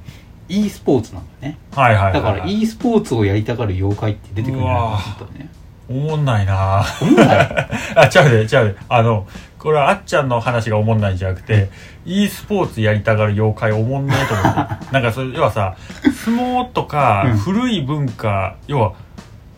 [0.48, 1.58] e スポーツなんだよね。
[1.72, 5.24] はいはいはい、だから e スポーツをやりたがる妖怪って出てくるんじゃないかなと。
[5.24, 5.48] 思ったね
[5.87, 7.68] おもんないな思んない？
[7.94, 8.76] あ、ちゃうで、ちゃうで。
[8.88, 9.26] あの、
[9.64, 11.70] これはあっちゃんの話がおもんないんじゃなくて、
[12.05, 14.85] e スポーツやりたがる妖怪おもんねえと思って。
[14.92, 17.38] なんかそれ、要はさ、相撲とかうん。
[17.38, 18.92] 古い文化、要は、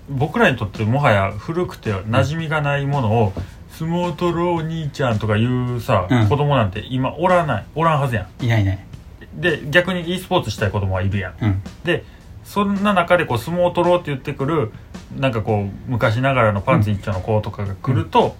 [0.09, 3.33] 僕らにとってもはや古くて馴染みがないものを、
[3.73, 6.29] 相撲取ろう兄ちゃんとかいうさ、うん。
[6.29, 8.45] 子供なんて今おらない、おらんはずやん。
[8.45, 8.79] いないいない。
[9.35, 11.35] で、逆に e スポーツしたい子供はいるやん。
[11.41, 11.63] うん。
[11.83, 12.05] で
[12.45, 14.71] そんな中でこう相撲を取ろうって言ってくる
[15.19, 18.37] なんかこう昔ながらのパンツ一丁の子とかが来ると、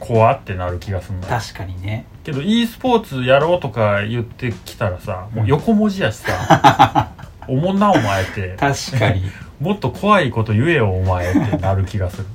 [0.00, 1.38] 怖ってなる気がするんだよ。
[1.38, 2.06] 確かにね。
[2.24, 7.12] けど e スポーツやろうとか言ってきたらさもう横文字やしさ
[7.46, 8.56] 「おもんなお前」って。
[8.58, 9.22] 確かに。
[9.60, 12.26] もっと怖いこと言えよお前ってなる気がする、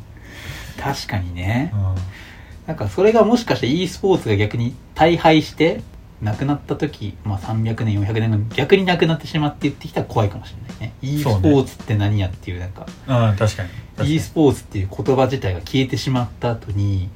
[0.79, 1.71] 確かにね。
[1.73, 1.95] うん。
[2.67, 5.81] なんかそれがもしかして e スポーツが逆に大敗して
[6.21, 10.93] 亡くなった時、まあ、300年400年後に逆になくなってしまって言ってきたら怖いかもしれないね。
[11.01, 12.85] e スポーツって何やっていうなんか。
[13.07, 13.69] うん、確かに。
[13.69, 14.15] 確かに。
[14.15, 17.09] e スポーツっていう言葉自体が消えてしまった後に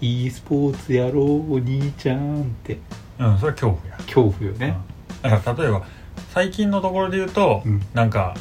[0.00, 2.78] e スポーツやろうお兄ちゃんって。
[3.18, 3.96] うんそれは恐怖や。
[3.98, 4.76] 恐怖よね、
[5.22, 5.30] うん。
[5.30, 5.86] だから例えば
[6.32, 7.80] 最近のところで言うと、うん。
[7.94, 8.34] なんか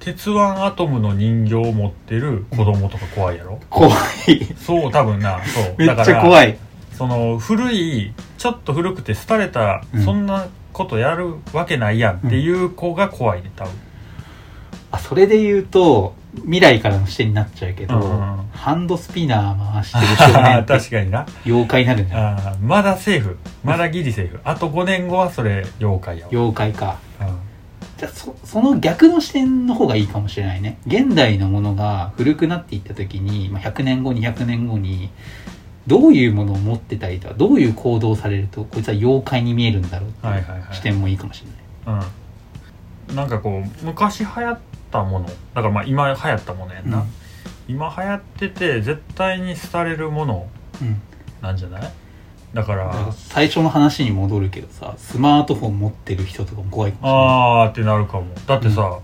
[0.00, 3.90] 鉄腕アトムの人形を持ってる子供とか怖いやろ、怖
[4.28, 4.44] い。
[4.56, 5.42] そう多分な。
[5.44, 5.74] そう。
[5.78, 6.58] めっちゃい怖い。
[6.92, 10.04] その古いちょっと古くて廃れた、うん。
[10.04, 13.72] そんなことやるわけないやんっていう子が怖いね多分。
[14.90, 18.36] あそれで言うと未来からの視点になっちゃうけど、うん。
[18.52, 21.26] ハンドスピナー回してる少年って確かにな。
[21.46, 23.38] 妖怪になるんじゃないあーまだセーフ。
[23.62, 24.40] まだギリセーフ。
[24.44, 26.98] あと5年後はそれ妖怪やわ、妖怪か。
[27.20, 27.26] うん。
[27.96, 30.78] じゃあそその逆の視点の方がいいかもしれないね。
[30.86, 35.10] 現代のものが古くなっていった時に、まあ、100年後200年後に
[35.86, 40.74] どういうものを持ってたりとかどういう行動をされるとこいつは妖怪に見えるんだろうってはいはいはい。
[40.74, 41.44] 視点もいいかもし
[41.86, 42.02] れない、
[43.10, 44.58] うん、なんかこう昔流行っ
[44.94, 45.26] たもの。
[45.26, 47.04] だからまあ今流行ったものやんな、うん。
[47.66, 50.48] 今流行ってて絶対に廃れるもの
[50.80, 51.02] うん。
[51.42, 51.82] なんじゃない？
[52.54, 57.26] だからだから最初の話に戻るけどさスマートフォン持ってる人とかも怖いかもしれない。
[57.26, 58.26] あーってなるかも。
[58.46, 59.00] だってさ、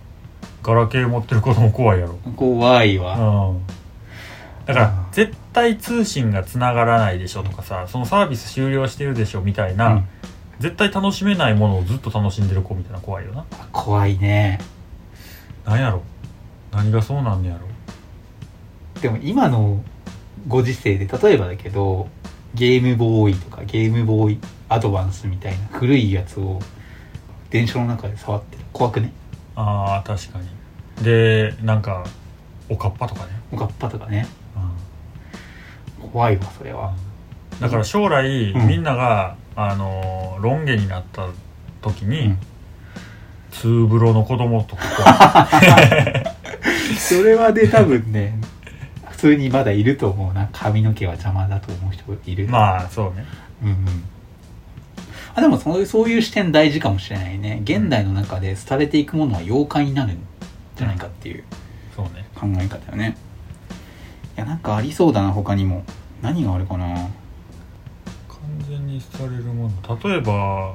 [0.62, 2.14] ガラケー持ってる子供怖いやろ。
[2.37, 3.66] 怖いわ、うん。
[4.66, 5.12] だからうん。
[5.12, 10.05] 絶対通信がつながらないでしょとかさそのサービス終了してるでしょみたいな、うん。
[10.61, 13.44] 絶対楽しめないものをずっと楽しんでる子みたいな怖いよな。
[13.72, 14.61] 怖いね
[15.64, 16.02] なんやろ？
[16.72, 17.66] 何がそうなんねやろ？
[19.00, 19.82] でも今の
[20.48, 22.08] ご時世で例えばだけど
[22.54, 26.60] ゲームボーイとかゲームボーイアドバンスみたいな古いやつを
[27.50, 28.64] 電車の中で触ってる。
[28.72, 29.12] 怖くね？
[29.56, 30.48] あー確かに。
[31.04, 32.04] でなんか
[32.68, 34.26] おかっぱとかね、おかっぱとかね。
[36.00, 36.92] う怖いわそれは。
[36.92, 36.96] ん。
[37.60, 38.66] だから将来、うん。
[38.66, 41.28] みんながあのーロン毛になった
[41.82, 42.38] 時に、うん
[43.50, 45.48] ツーブロの子供とか
[46.98, 48.38] それはね多分ね
[49.10, 50.48] 普通にまだいると思うな。
[50.52, 52.48] 髪の毛は邪魔だと思う人いる。
[52.48, 53.26] まあそうね。
[53.62, 53.76] うんうん。
[55.34, 57.60] あでもそういうそういう視点大事かもしれないね。
[57.64, 60.18] 現代の中で廃れていくものは妖怪になるん
[60.76, 61.44] じゃないかっていう
[61.96, 62.06] 考
[62.58, 63.16] え方よね。
[64.36, 65.84] いやなんかありそうだな他にも。
[66.22, 66.86] 何があるかな。
[66.94, 67.10] 完
[68.68, 69.98] 全にされるもの。
[70.10, 70.74] 例えば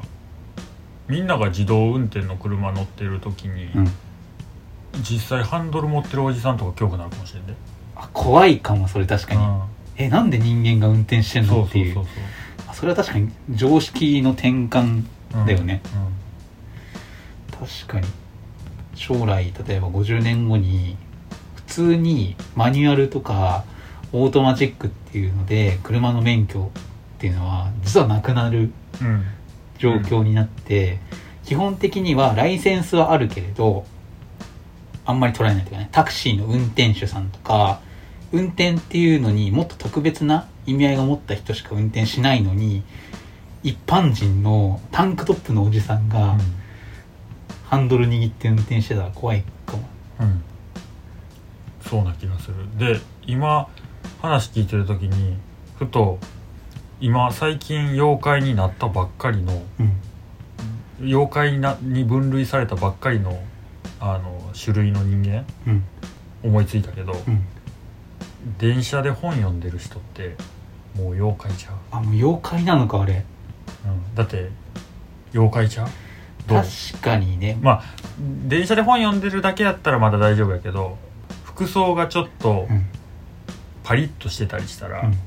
[1.08, 3.92] みんなが自動運転の車乗ってる時に、うん。
[5.02, 7.54] 実際ハンドル持ってるおじさんとか恐怖になるかもしれんで。
[7.96, 9.62] あ怖いかもそれ確かに、うん。
[9.98, 11.94] えなんで人間が運転してんのっていう。
[11.94, 12.06] そう
[12.68, 15.04] あそれは確かに常識の転換
[15.46, 15.82] だよね、
[17.52, 18.08] 確かに。
[18.96, 20.96] 将来例えば50年後に
[21.56, 23.66] 普通にマニュアルとか
[24.14, 26.72] オートマチックっていうので車の免許
[27.18, 29.26] っていうのは実はなくなるうんうん
[29.78, 31.00] 状況になって、
[31.46, 33.86] 基本的にはライセンスはあるけれど
[35.06, 37.80] あんまり取られないというかねタクシーの運転手さんとか
[38.32, 42.84] 運転っていうのにもっと特別な意味合いが持った人しか運転しないのに
[43.64, 46.38] 一般人のタンクトップのおじさんが
[47.68, 49.84] ハンドル握って運転してたら怖いかも。
[50.20, 50.44] うん、うん。
[51.82, 52.56] そうな気がする。
[52.78, 53.68] で今
[54.22, 55.38] 話聞いてる時に
[55.78, 56.20] ふと
[57.02, 59.94] 今最近妖怪になったばっかりのうん。
[61.02, 63.38] 妖怪になに分類されたばっかりの
[64.00, 65.84] あの種類の人間うん。
[66.44, 67.44] 思いついたけど、うん。
[68.58, 70.36] 電車で本読んでる人って
[70.96, 73.26] もう妖怪ちゃう、あもう妖怪なのかあれ。
[73.86, 74.50] うん、だって
[75.34, 75.88] 妖怪ちゃう？
[76.48, 76.62] どう？
[76.62, 77.58] 確かにね。
[77.62, 77.84] まあ
[78.48, 80.98] 電車で本読んでるだけやったらまだ大丈夫やけど
[81.44, 82.86] 服装がちょっとうん。
[83.84, 85.18] パリッとしてたりしたら、うん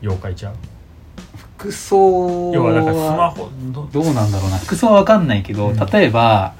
[0.00, 0.54] 妖怪ちゃう？
[1.58, 3.50] 服装要はだからスマホ？
[3.72, 4.58] どどうなんだろうな。
[4.58, 5.76] 服装は分かんないけど、うん。
[5.76, 6.54] 例えば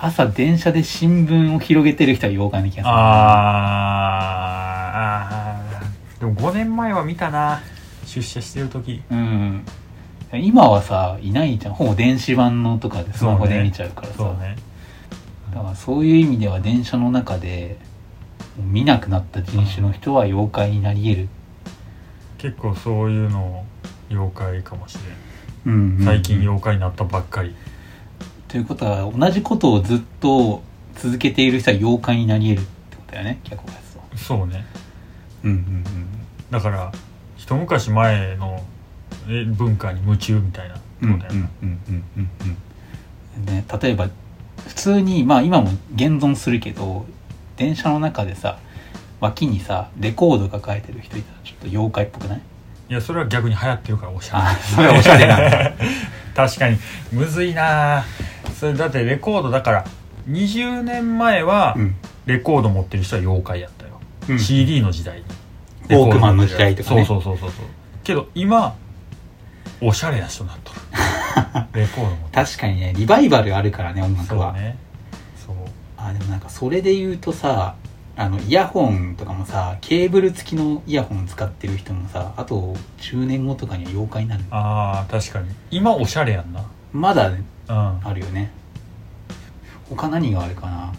[0.00, 2.92] 朝電車で新聞を広げてる人は妖怪な気がする。
[2.92, 5.78] あー。
[5.78, 6.20] あー。
[6.20, 7.62] でも5年前は見たな。
[8.06, 9.02] 出社してる時。
[9.10, 9.64] うん。
[10.32, 11.74] 今はさいないじゃん。
[11.74, 14.14] ほぼ電子版のとかでスマホで見ちゃうからさ。
[14.16, 14.56] そうね。
[15.54, 17.76] だからそういう意味では電車の中で
[18.56, 21.28] 見なくなった人種の人は妖怪になり得る、
[22.40, 23.66] 結構そういうの
[24.08, 24.96] 妖怪かもし
[25.66, 25.74] れん。
[25.74, 27.54] うんうん最近妖怪になったばっかり、
[28.48, 30.62] ということは同じことをずっと
[30.94, 34.16] 続けている人は妖怪になり得るってことだよね逆を返すと。
[34.16, 34.64] そうね。
[35.44, 35.84] うんうん
[36.50, 36.90] だから
[37.36, 38.64] 一昔前の
[39.28, 42.30] え文化に夢中みたいなうんことやな、うんうんうんうん
[43.38, 44.08] うんね例えば
[44.66, 47.04] 普通にまあ今も現存するけど
[47.56, 48.58] 電車の中でさ
[49.20, 52.40] 脇にさレコードが書いてる人いたらちょっと妖怪っぽくない？
[52.88, 54.42] いやそれは逆に流行ってるからおしゃれ。
[54.42, 55.72] あそれはおしゃれなんだ
[56.34, 56.78] 確かに。
[57.12, 58.04] むずいな。
[58.58, 59.84] それだってレコードだから
[60.28, 61.96] 20年前はうん。
[62.26, 63.92] レコード持ってる人は妖怪やったよ、
[64.28, 64.38] うん。
[64.38, 65.24] CD の時代に。
[65.88, 67.04] ウォークマンの時代とかね。
[67.04, 67.66] そうそうそうそうそう。
[68.04, 68.74] けど今
[69.80, 70.80] おしゃれな人になっとる。
[71.80, 74.76] レコードも確かにねリバイバルあるからね音楽は、そうね。
[75.46, 75.56] そう。
[75.96, 77.74] あでもなんかそれで言うとさ
[78.16, 84.44] あのイヤホンとかもさケーブル付きのイヤホン使ってる人もさあと10年後とかには妖怪になる。
[84.50, 85.48] ああ確かに。
[85.70, 86.64] 今おしゃれやんな。
[86.92, 87.76] まだねうん。
[87.76, 88.50] はあるよね。
[89.88, 90.92] 他何があるかな。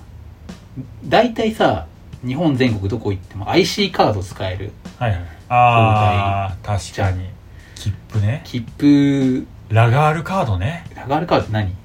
[1.06, 1.88] 大体さ
[2.26, 4.66] 日本全国どこ行っても IC カード使える。
[4.66, 5.14] いはい。
[5.50, 7.30] ああ確かに。
[7.76, 8.42] 切符ね。
[8.46, 9.46] 切符。
[9.70, 10.86] ラガールカードね。
[10.96, 11.76] ラガールカードって何？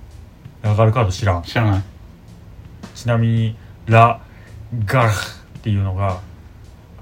[0.62, 1.42] ラガールカード知らん。
[1.42, 1.82] 知らない。
[2.94, 4.20] ちなみにラ
[4.86, 5.12] ガルっ
[5.62, 6.20] ていうのが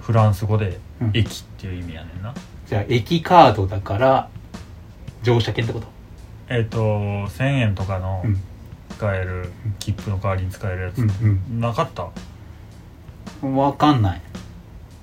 [0.00, 1.11] フランス語でうん。
[1.14, 2.33] 駅っていう意味やねんな、
[2.66, 4.29] じゃあ駅カードだから
[5.22, 5.87] 乗車券ってこと？
[6.48, 8.40] えっ、と1000円とかのうん。
[8.90, 9.50] 使える
[9.81, 12.07] 切符の代わりに使えるやつ、うんなかった？
[13.42, 14.20] うんわかんない。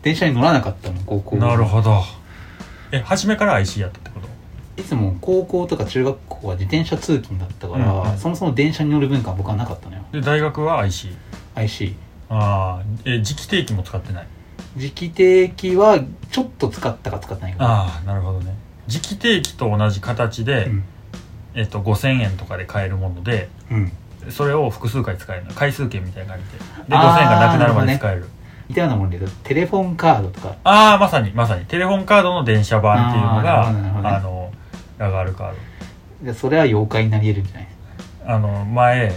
[0.02, 1.36] 電車に乗らなかったもん高校。
[1.36, 2.02] なるほど。
[2.94, 4.28] え初めから IC やったってこと？
[4.82, 8.18] いつも高校とか中学校は自転車通勤だったから、うんうん。
[8.18, 10.04] そもそも電車に乗る文化は僕はなかったのよ。
[10.14, 11.10] で大学は IC
[11.56, 11.96] IC
[12.34, 14.28] ああえ磁気定期も使ってない？
[14.78, 16.00] 磁気定期は
[16.32, 18.56] ちょっと使ったか使ってないかああなるほどね。
[18.88, 20.84] 磁気定期と同じ形で、うん。
[21.54, 23.92] えっと5000円とかで買えるものでうん。
[24.30, 25.54] それを複数回使えるの。
[25.54, 26.58] 回数券みたいな感じで
[26.90, 28.26] であー5000円がなくなるまで使える。
[28.70, 30.56] 似たようなもんで言うとテレフォンカードとか。
[30.64, 31.66] ああまさにまさに。
[31.66, 34.54] テレフォンカードの電車版っていうのがあーなるほどの
[34.98, 37.62] ラガールカーでそれは妖怪になり得るんじゃな。
[37.62, 37.68] い
[38.26, 39.12] ドあの前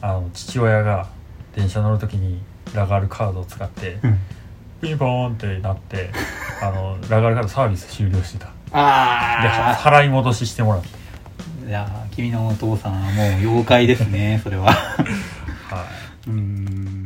[0.00, 1.08] あの父親が
[1.56, 2.40] 電車乗る時に
[2.74, 4.18] ラガールカードを使ってうん。
[4.80, 6.10] ピンポーンってなって
[6.62, 8.46] あのラガールカードサービス終了してた。
[8.46, 10.88] であ払い戻ししてもらって。
[11.66, 14.66] あいやー君のお父さんはもう妖怪ですねそれは。
[15.70, 15.86] は
[16.26, 16.30] い。
[16.30, 17.01] うん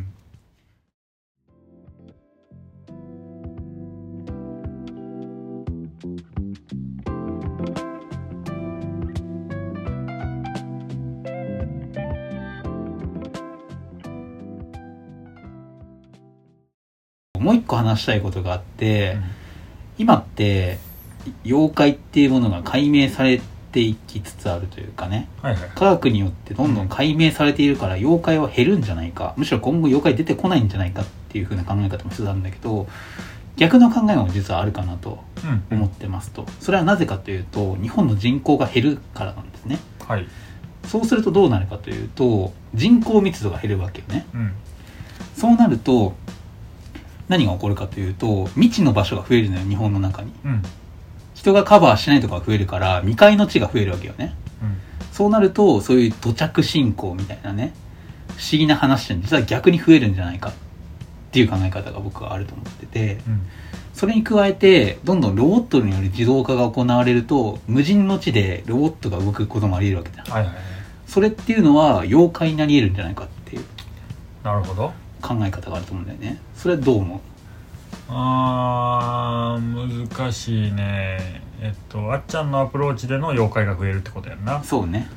[17.67, 19.17] 個話したいことがあって、
[19.99, 20.79] 今って
[21.45, 23.41] 妖怪っていうものが解明され
[23.73, 25.29] ていきつつあるというかね。
[25.43, 29.35] はいはい科学によってどんどん解明されているから妖怪は減るんじゃないか。
[29.37, 32.87] むしろ今後妖怪出てこないんじゃないかっていう風な考え方も一つあるんだけど
[33.57, 35.19] 逆の考えも実はあるかなと
[35.71, 36.47] うん思ってますと。
[36.61, 39.79] それはなぜかというと日本の人口が減るからなんですね。
[40.07, 40.27] はい。
[40.87, 44.27] そうするとどうなるかというと人口密度が減るわけよね。
[44.35, 44.53] うん。
[45.35, 46.15] そうなると
[47.29, 50.33] 何が起こるかというと未知の場所が増えるのよ日本の中に。
[50.45, 50.63] うん。
[51.35, 54.35] 人がカバーしないとこが増えるから未開の地が増えるわけよね。
[54.63, 54.79] うん。
[55.13, 57.75] そうなるとそういう土着信仰みたいなね
[58.29, 60.53] 不思議な話って実は逆に増えるんじゃないかっ
[61.33, 63.47] ていう考え方が僕はあると思っててうん。
[63.93, 70.27] それに加えてどんどんロボットによる自動化が行われると無人の地でロボットが動くこともあり得るわけじゃん。
[70.27, 70.65] はいはいはい。
[71.07, 73.65] それっていうのは妖怪になり得るんじゃないかっていう。
[74.45, 74.93] なるほど
[75.27, 76.41] 考え方があると思うんだよね。
[76.55, 77.21] それはどう思う？
[78.09, 81.43] あー難しいね。
[81.61, 84.63] えっとあっちゃんのアプローチでの妖怪が増えるってことやんな。
[84.63, 85.09] そうね。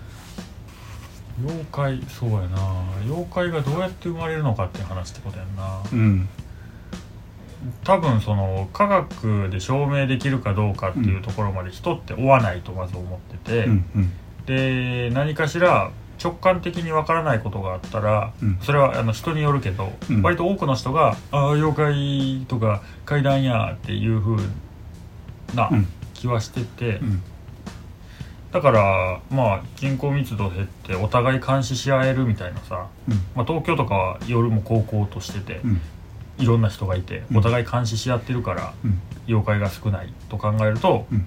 [1.43, 2.57] 妖怪そうやな。
[3.05, 5.81] 妖怪がどうやって生まれるのかっていう話ってことやんな。
[5.91, 6.27] うん。
[7.83, 14.11] 多分その科学で証明できるかどうかっていうところまで人って追わないとまず思ってて、うんうん。
[14.45, 18.59] で何かしら直感的にわからないことがあったら、うん。
[18.61, 20.21] それはあの人によるけど、うん。
[20.21, 24.37] 割と多くの人が「ああ妖怪とか怪談や」っていう風
[25.55, 25.87] なうん。
[26.13, 27.23] 気はしてて、うん。
[28.51, 33.15] だからまあ人口密度減ってお互い監視し合えるみたいなさ、うん。
[33.35, 35.81] まあ、東京とかは夜も高校としてて、うん。
[36.37, 37.37] いろんな人がいてうん。
[37.37, 38.99] お互い監視し合ってるから、うん。
[39.27, 41.25] 妖怪が少ないと考えると、うん。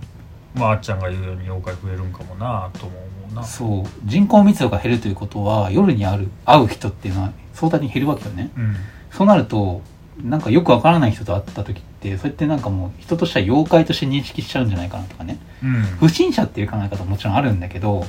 [0.54, 3.44] まああっちゃんが言うように妖怪増えるんかもなとも思うな。
[3.44, 3.84] そう。
[4.04, 8.50] 人口密度が減るということは夜にある会う人っていうのは相対に減るわけよね。
[8.56, 8.76] うん。
[9.10, 9.82] そうなると
[10.22, 15.38] なんかよくわからない人と会った時ってそれってなんかもう人としては妖怪として認識しちゃうんじゃないかなとかね。
[15.62, 15.82] うん。
[15.98, 18.04] 不審者っていう考え方ももちろんあるんだけど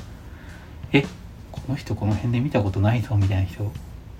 [0.91, 1.03] え
[1.51, 3.73] この人この辺で見たことないぞみたいな人はい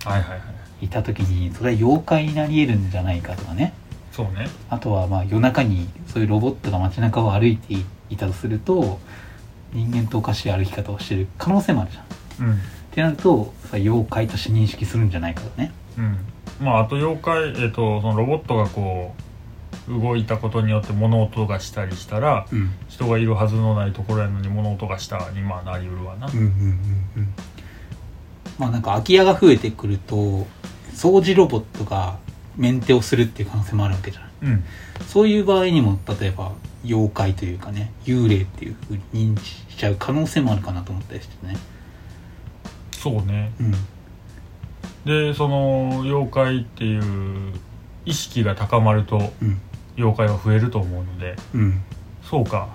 [0.06, 0.36] はいは
[0.82, 0.86] い。
[0.86, 3.74] いた時にそれは妖怪になり得るんじゃないかとかね。
[4.12, 4.48] そうね。
[4.70, 7.76] あとはまあ夜中にそういうロボットが街中を歩いて
[8.10, 9.00] いたとすると
[9.74, 12.48] 人間とおかしい歩き方をしてる可能性もあるじゃん。
[12.48, 12.56] うん。
[12.56, 12.58] っ
[12.92, 15.72] てなるとそれは妖怪として認識するんじゃないかとね。
[15.98, 16.18] うん。
[16.62, 19.14] まああと妖怪えっ、とそのロボットがこ
[19.90, 22.72] う動いたことによって物音がしたりしたらうん。
[22.88, 26.28] 人がいるはずのないところやのに物音がしたにまあなりうるわな。
[26.28, 26.50] うんうんうん
[27.18, 27.34] うん。
[28.60, 30.46] まあなんか空き家が増えてくると
[30.94, 32.18] 掃除ロボットが
[32.56, 34.64] メンテをするっていう可能性もあるわけじゃないうん。
[35.08, 36.52] そういう場合にも例えば
[36.84, 41.56] 妖怪というかね幽霊っていうふうに認知しちゃう可能性もあるかなと思ったりしてね。
[42.92, 43.52] そうね。
[43.60, 43.72] うん。
[45.06, 47.54] でその妖怪っていう
[48.06, 49.60] 意識が高まるとうん。
[49.96, 51.36] 妖怪は増えると思うので。
[51.54, 51.82] うん。
[52.24, 52.70] そうか。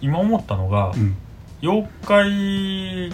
[0.00, 1.16] 今思ったのが、うん。
[1.62, 3.12] 妖怪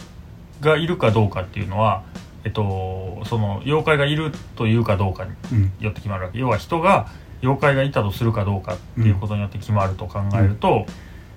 [0.61, 2.03] がいるかどうかっていうのは
[2.45, 5.73] えっとその妖怪がいるというかどうかにうん。
[5.81, 6.39] よって決まるわけ。
[6.39, 7.09] 要は人が
[7.43, 10.87] 妖怪がいたとするかどうかっていうことによって決まると考えると、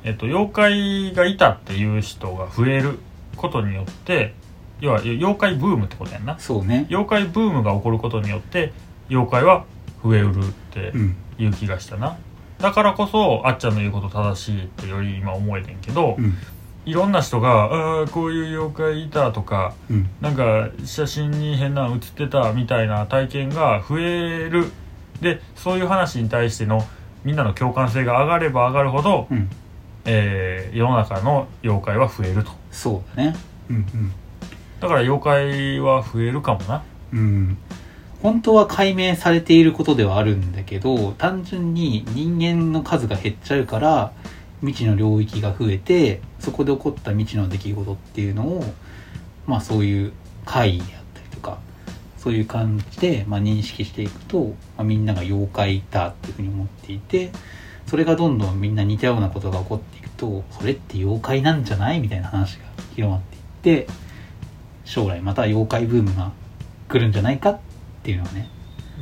[0.04, 3.00] えっと、妖怪がいたっていう人が増える
[3.36, 4.34] ことによって
[4.80, 6.40] 要は妖怪ブームってことやんな。
[6.40, 6.88] そうね。
[6.90, 8.74] 妖怪ブームが起こることによって
[9.10, 9.66] 妖怪は
[10.04, 11.16] 増えうるってうん。
[11.38, 12.18] いう気がしたな、
[12.60, 16.36] だからこそあっちゃんの言うこと正しいってより今思えてんけど、うん。
[16.86, 17.66] いろんな人が
[18.02, 20.10] 「あーこういう妖怪いた」とかうん。
[20.20, 24.72] なんか写真に変なの写ってたみたいな体験が増える
[25.22, 26.84] でそういう話に対しての
[27.24, 29.50] みんなの共感性が上がれば上がるほど、うん。
[30.06, 32.52] えー世の中の妖怪は増えると。
[32.72, 33.36] そうだね。
[33.70, 34.12] うん
[34.80, 36.84] だから妖怪は増えるかもな。
[37.14, 37.20] うん。
[37.20, 37.58] うん
[38.22, 44.12] 本当は解明されていることではあるんだけど単純に人間の数が減っちゃうから
[44.60, 48.64] 未知の領域が増えてそこで起こった未知の出来事っていうのを
[49.48, 50.14] まあそういう
[50.46, 50.84] 怪異
[52.22, 57.32] そういう感じで、まあ、認識していくと、まあ、みんなが妖怪だっていうふうに思っていて
[57.88, 62.66] それがどんどんみんな似たようなことが起こっていくとそれって妖怪なんじゃないみたいな話が
[62.96, 63.88] 広まっていって
[64.86, 66.32] 将来また妖怪ブームが
[66.90, 67.60] 来るんじゃないかっ
[68.04, 68.50] ていうのはね。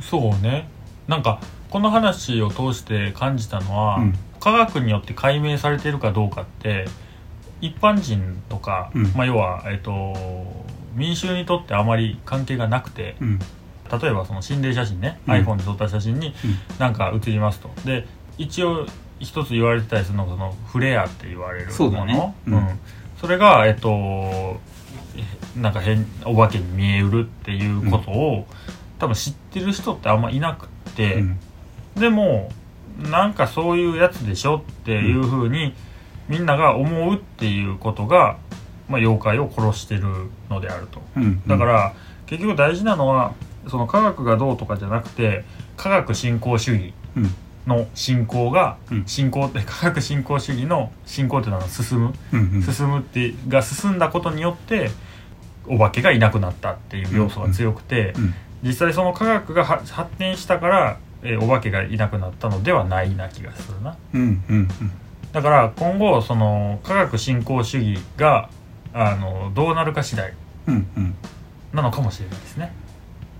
[0.00, 0.68] そうね。
[1.06, 4.14] なんかこの話を通して感じたのは、うん。
[4.40, 6.86] 科学によって解明されているかどうかって
[7.60, 9.02] 一般人とか、うん。
[9.14, 10.14] まあ、要は、えっと、
[10.94, 13.38] 民衆にとってあまり関係がなくてうん。
[13.90, 15.32] 例えばその心霊写真ね、うん。
[15.34, 16.32] iPhone で撮った写真に
[16.78, 17.70] なんか写りますと。
[17.84, 18.06] で
[18.38, 18.86] 一応
[19.18, 22.06] 一つ言われてたりするのがそのフレアって言われるもの。
[22.06, 22.58] ねううん。
[22.58, 22.78] ん。
[23.20, 23.90] それがえっと
[25.16, 28.46] えなんか変お化けに見えうるっていうことを、
[28.98, 31.24] 多分知ってる人ってあんまいなくて
[31.96, 32.50] でも
[32.98, 35.74] なんかそういうやつでしょっていうふうに
[36.28, 38.38] みんなが思うっていうことが、
[38.90, 40.02] まあ、妖怪を殺してる
[40.50, 41.00] のであると。
[41.16, 41.92] うんだから、
[42.26, 43.32] 結局大事なのは
[43.68, 45.44] その科学がどうとかじゃなくて
[45.76, 47.34] 科学進行主義うん。
[47.66, 49.06] の進行が、うん。
[49.06, 52.62] 進行って 科学進行主義の進行っていうのは進む、うんうん。
[52.62, 54.90] 進むってが進んだことによって
[55.66, 63.96] お化けがいなくなったっていう要素が強くて、うん実際その科学がは発展したから、えーお化けがいなくなったのではないな気がするな。
[64.12, 64.68] うんうん
[65.32, 68.50] だから今後その科学進行主義が
[68.92, 70.32] あのどうなるか次第
[70.66, 71.14] うんうん。
[71.72, 72.72] なのかもしれないですね。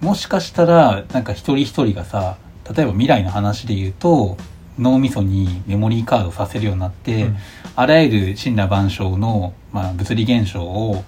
[0.01, 2.37] もしかしたらなんか一人一人がさ
[2.75, 4.37] 例えば未来の話で言うと
[4.79, 7.37] 脳みそにメモリーカードさせるようになって、うん。
[7.77, 11.05] あらゆる神羅万象の、まあ、物理現象を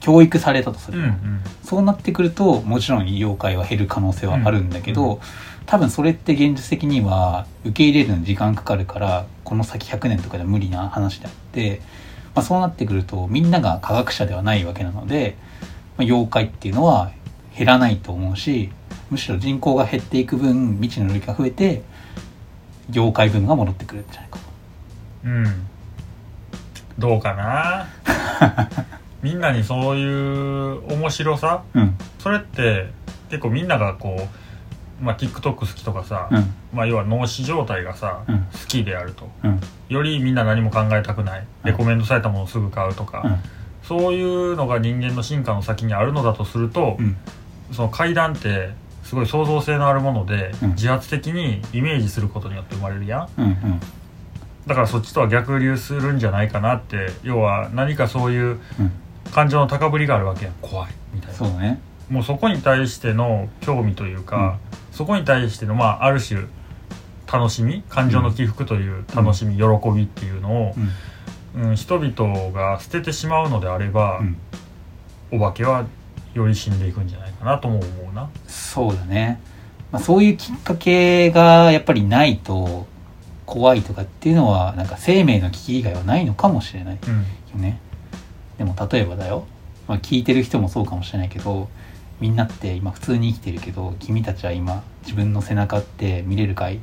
[0.00, 1.40] 教育されたとする、うんうん。
[1.62, 5.20] そうなってくるともちろん妖怪は減る可能性はあるんだけど、うん
[5.66, 11.80] 多分それって現実的には受け入れるのに時間かかるからこの先100年とかでは無理な話であって、
[12.34, 15.36] まあ、そうなってくるとみんなが科学者ではないわけなので、
[15.96, 17.10] まあ、妖怪っていうのは
[17.56, 18.70] 減らないと思うし
[19.10, 21.82] むしろ人口が減っていく分未知の領域が増えて
[22.90, 24.38] 妖怪分が戻ってくるんじゃないか
[25.24, 25.66] うん。
[26.98, 27.86] どうかな？
[29.22, 31.62] みんなにそういう面白さ？
[31.74, 31.96] うん。
[32.18, 32.90] それって
[33.30, 34.16] 結構みんながこ
[35.00, 36.54] う、まあ、TikTok 好きとかさ、うん。
[36.74, 38.38] まあ、要は脳死状態がさ、うん。
[38.40, 39.30] 好きであると。
[39.44, 41.46] うんよりみんな何も考えたくない。
[41.64, 43.36] レコメンドされたものをすぐ買うとか、うん。
[43.82, 47.16] そういうのが人間の進化の先にあるのだとすると、うん。
[47.72, 48.70] その階段って
[49.02, 50.70] すごい創造性のあるもので、うん。
[50.70, 53.28] 自発的にイメージすることによって生まれるやん。
[53.36, 53.80] うんうん。
[54.66, 58.92] だからそっちとは逆流するんじゃないかなって要は何かそういううん。
[59.32, 60.54] 感情の高ぶりがあるわけやん。
[60.60, 60.92] 怖い。
[61.12, 61.34] みたいな。
[61.34, 61.80] そうだね。
[62.08, 64.58] もうそこに対しての興味というか、
[64.92, 66.42] そこに対してのまあある種
[67.38, 70.82] 楽しみ感情の起伏という楽しみ、喜びっていうのをう、ん。
[70.82, 74.36] うん人々が捨ててしまうのであれば、うん。
[75.32, 75.86] お化けは
[76.34, 78.28] より死んでいくんじゃないかなとも思うな。
[78.46, 79.40] そうだね、
[79.90, 82.86] まあ、そういうきっかけがやっぱりないと
[83.46, 87.00] 怖いとかっていうのはなんか生命の危機以外はないのかもしれないよ
[87.54, 87.60] うん。
[87.60, 87.80] ね。
[88.58, 89.46] でも例えばだよ、
[89.88, 91.68] まあ、聞いてる人もそうかもしれないけど
[92.20, 96.78] みんなって今普通に生きてるけど君たちは今自分の背中って見れるかい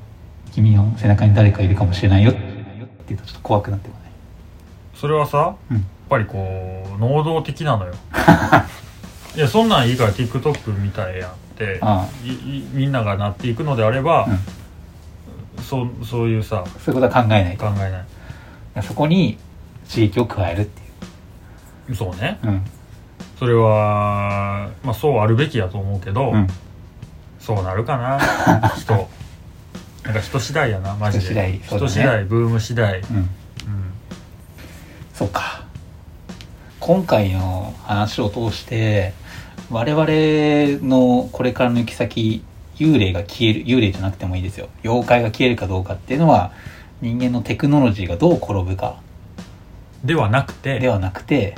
[0.53, 2.31] 君の背中に誰かいるかもしれないよ。
[2.31, 2.41] って
[3.09, 4.11] 言うとちょっと怖くなってこない？
[4.95, 5.77] それはさ、うん。
[5.77, 7.93] やっぱりこう能動的なのよ。
[9.35, 11.79] いやそんなんいいから TikTok みたいやんって
[12.73, 14.29] みんながなっていくのであれば、う
[15.59, 15.63] ん。
[15.63, 17.57] そうそういうさそういうことは考えない。
[17.57, 17.99] と考えな
[18.81, 18.83] い。
[18.83, 19.37] そこに
[19.89, 20.81] 刺激を加えるって
[21.91, 22.39] いそうね。
[22.43, 22.61] ううん。
[23.39, 26.47] それはまあそうあるべきやと思うけど、うん。
[27.39, 28.19] そうなるかな
[28.77, 29.09] 人
[30.03, 31.25] なんか人次第やなマジで。
[31.25, 31.91] 人次第そうだね。
[31.91, 33.15] 人次第ブーム次第、うん。
[33.17, 33.27] うん。
[35.13, 35.65] そうか。
[36.79, 39.13] 今回の話を通して
[39.69, 42.43] 我々のこれからの行き先
[42.77, 44.67] 幽霊が消える幽霊じゃなくてもいいですよ。
[44.83, 46.51] 妖怪が消えるかどうかっていうのは
[47.01, 48.99] 人間のテクノロジーがどう転ぶか。
[50.03, 51.53] ではなくてではなくて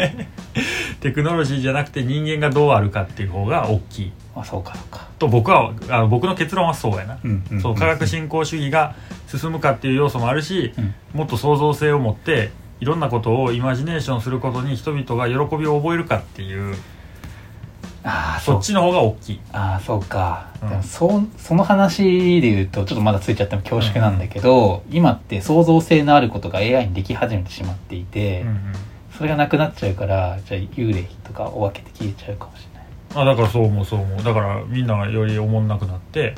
[1.00, 5.06] テクノロジーじゃなくて人間がどうあるかっていう方が大きいあそうかそうか。
[5.18, 8.94] と僕はあの僕の結論はそうやな、うんうんそう科学進行主義が
[9.28, 10.94] 進むかっていう要素もあるし、うん。
[11.14, 16.74] もっと創造性を持っていろんなことをイマジネーションすることに人々が喜びを覚えるかっていう
[18.04, 19.40] ああそっちの方が大きい。
[19.52, 20.68] ああそうか、うん。
[20.70, 28.58] でもそその話で言うとちょっとまだついちゃっても恐縮なんだけど、今って創造性のあることが AI にでき始めてしまっていて、うんうん。
[29.16, 32.71] それがなくなっちゃうからじゃあ幽霊とかお化けって消えちゃうかもしれない
[33.14, 34.22] あだからそう思うそう思う。
[34.22, 36.34] だからみんながより思んなくなって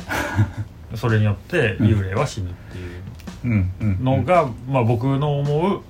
[0.95, 3.05] それによって幽霊は死ぬっていう。
[3.45, 5.81] うんうんのが、まあ、僕の思う、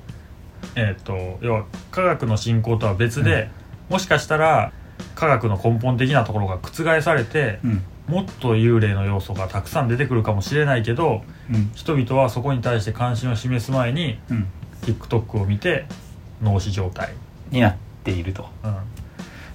[0.75, 3.49] えっと要は科学の進行とは別で、
[3.89, 4.73] もしかしたら
[5.15, 7.83] 科学の根本的なところが覆されてうん。
[8.09, 11.71] もっと幽霊の要素がたくさん出てくるかもしれないけどうん。
[11.75, 14.47] 人々はそこに対して関心を示す前にうん。
[14.83, 15.87] TikTok を見て
[16.43, 17.15] 脳死状態、
[17.51, 18.47] になっていると。
[18.63, 18.77] うん、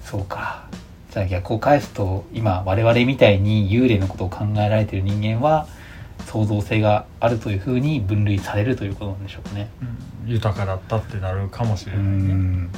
[0.02, 0.64] そうか
[1.10, 5.66] じゃあ逆を返すと今我々みたいに幽霊のことを考えられている人間は
[6.26, 9.68] 創造性があるというふうに分類されるということなんでしょうかね。
[10.26, 12.10] 豊かだったってなるかもしれうないね。
[12.34, 12.70] ん。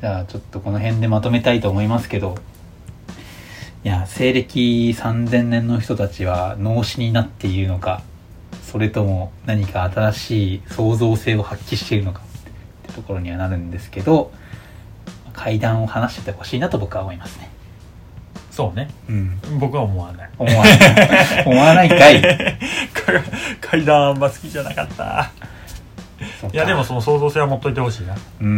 [0.00, 2.36] じゃあちょっとこの辺でまとめたいと思いますけど。
[3.84, 8.02] いや西暦3000年の人たちは脳死になっているのか
[8.64, 14.32] それとも何か新しい創造性を発揮しているのかってところにはなるんですけど
[15.38, 17.48] 階段を話しててほしいなと僕は思いますね。
[18.50, 18.90] そうね。
[19.08, 19.40] うん。
[19.60, 20.30] 僕は思わない。
[20.36, 20.72] 思わな
[21.40, 21.44] い。
[21.46, 22.22] 思わないかい。
[23.60, 25.30] 階段あんま好きじゃなかった。
[26.52, 28.16] いやでもその創造性は持っといてほしいな。
[28.40, 28.54] うん、う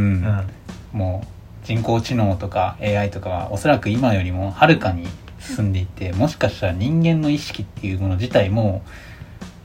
[0.96, 0.98] ん。
[0.98, 5.06] もう人工知能とか AI とかはおそらく今よりもはるかに
[5.38, 8.82] 進んでいてもしかしたら人間の意識っていうもの自体も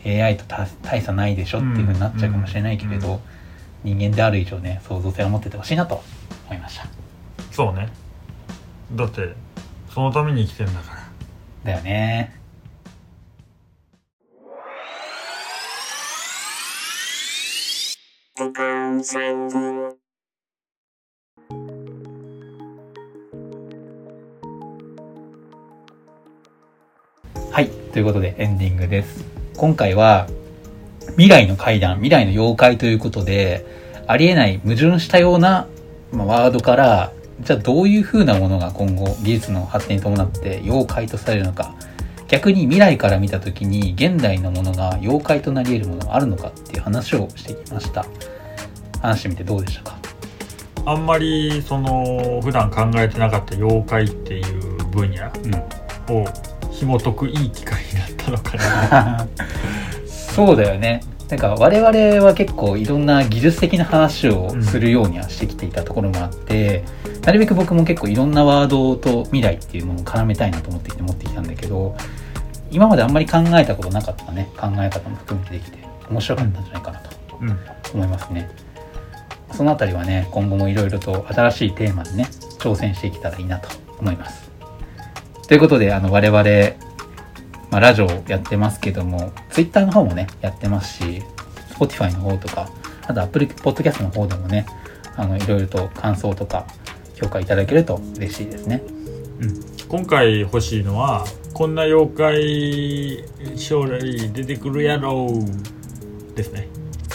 [0.06, 3.22] AI と大大差ないでしょっていうふうになっちゃうかもしれないけれど、
[3.84, 6.04] 人間である以上ね創造性を持っててほしいなと
[6.48, 7.05] 思いました
[7.56, 7.88] そうね。
[8.92, 9.34] だって
[9.90, 10.94] そのために生きてんだか
[11.64, 11.72] ら。
[11.72, 12.36] だよね。
[27.52, 29.24] はいということでエンディングです。
[29.56, 30.28] 今回は
[31.12, 33.66] 未来の怪談未来の妖怪ということで
[34.08, 35.68] ありえない矛盾したような、
[36.12, 41.76] まあ、ワードからじゃあどういう風なものが今後技術の発展に伴って妖怪とされるのか。
[42.28, 48.04] 逆に未来から見た時に現代のものが妖怪となり得るものがあるのかっていう話をしてきました。
[49.00, 49.98] 話してみてどうでしたか？
[50.88, 55.32] あんまりその普段考えてなかった妖怪っていう分野
[56.08, 56.16] うん。
[56.24, 56.26] を
[56.72, 59.28] 紐解くいい機会になったのかな。
[60.08, 61.02] そうだよね。
[61.30, 66.84] なんか我々は結構いろんな技術的な話をするようにはしてきていたところもあって、
[67.26, 71.96] なるべく僕も結構いろんなワードと未来っていうものを絡めたいなと思ってきて持ってきたんだけど
[72.70, 74.50] 今まであんまり考えたことなかったね。
[74.58, 75.78] 考え方も含めてできて
[76.10, 77.10] 面白かったんじゃないかなと
[77.94, 78.50] 思いますね。
[79.54, 82.28] そのあたりはね今後もいろいろと新しいテーマでね
[82.60, 83.70] 挑戦していけたらいいなと
[84.00, 84.52] 思います。
[85.48, 86.44] ということであの我々、
[87.72, 91.24] まあ、ラジオやってますけども Twitter の方もねやってますし
[91.70, 92.70] Spotify の方とか
[93.08, 94.66] あと Apple Podcast の方でもね
[95.16, 96.68] あのいろいろと感想とか
[97.16, 98.82] 評価いただけると嬉しいですね。
[99.88, 103.24] 今回欲しいのはこんな妖怪
[103.58, 106.36] 将来出てくるやろう。
[106.36, 106.68] ですね。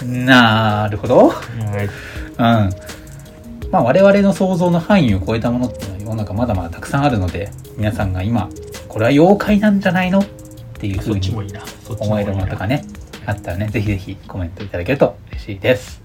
[0.03, 1.29] なるほど。
[1.29, 1.37] は
[1.83, 1.87] い。
[1.87, 3.71] うん。
[3.71, 8.49] まあ我々の想像の範囲を超えたものっていうのは世の中まだまだたくさんあるので、皆さんが今、
[8.89, 10.27] これは妖怪なんじゃないのっ
[10.75, 12.85] ていうふうに思えるものとかね、
[13.27, 16.01] あったらね、ぜひぜひコメントいただけると嬉しいです。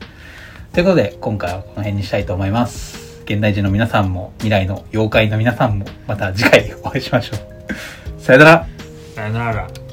[0.73, 3.04] ということで、今回はこの辺にしたいと思います。
[3.25, 8.21] 現代人の皆さんも、未来の妖怪の皆さんも、また次回お会いしましょう。
[8.21, 8.67] さよなら。
[9.15, 9.84] さよなら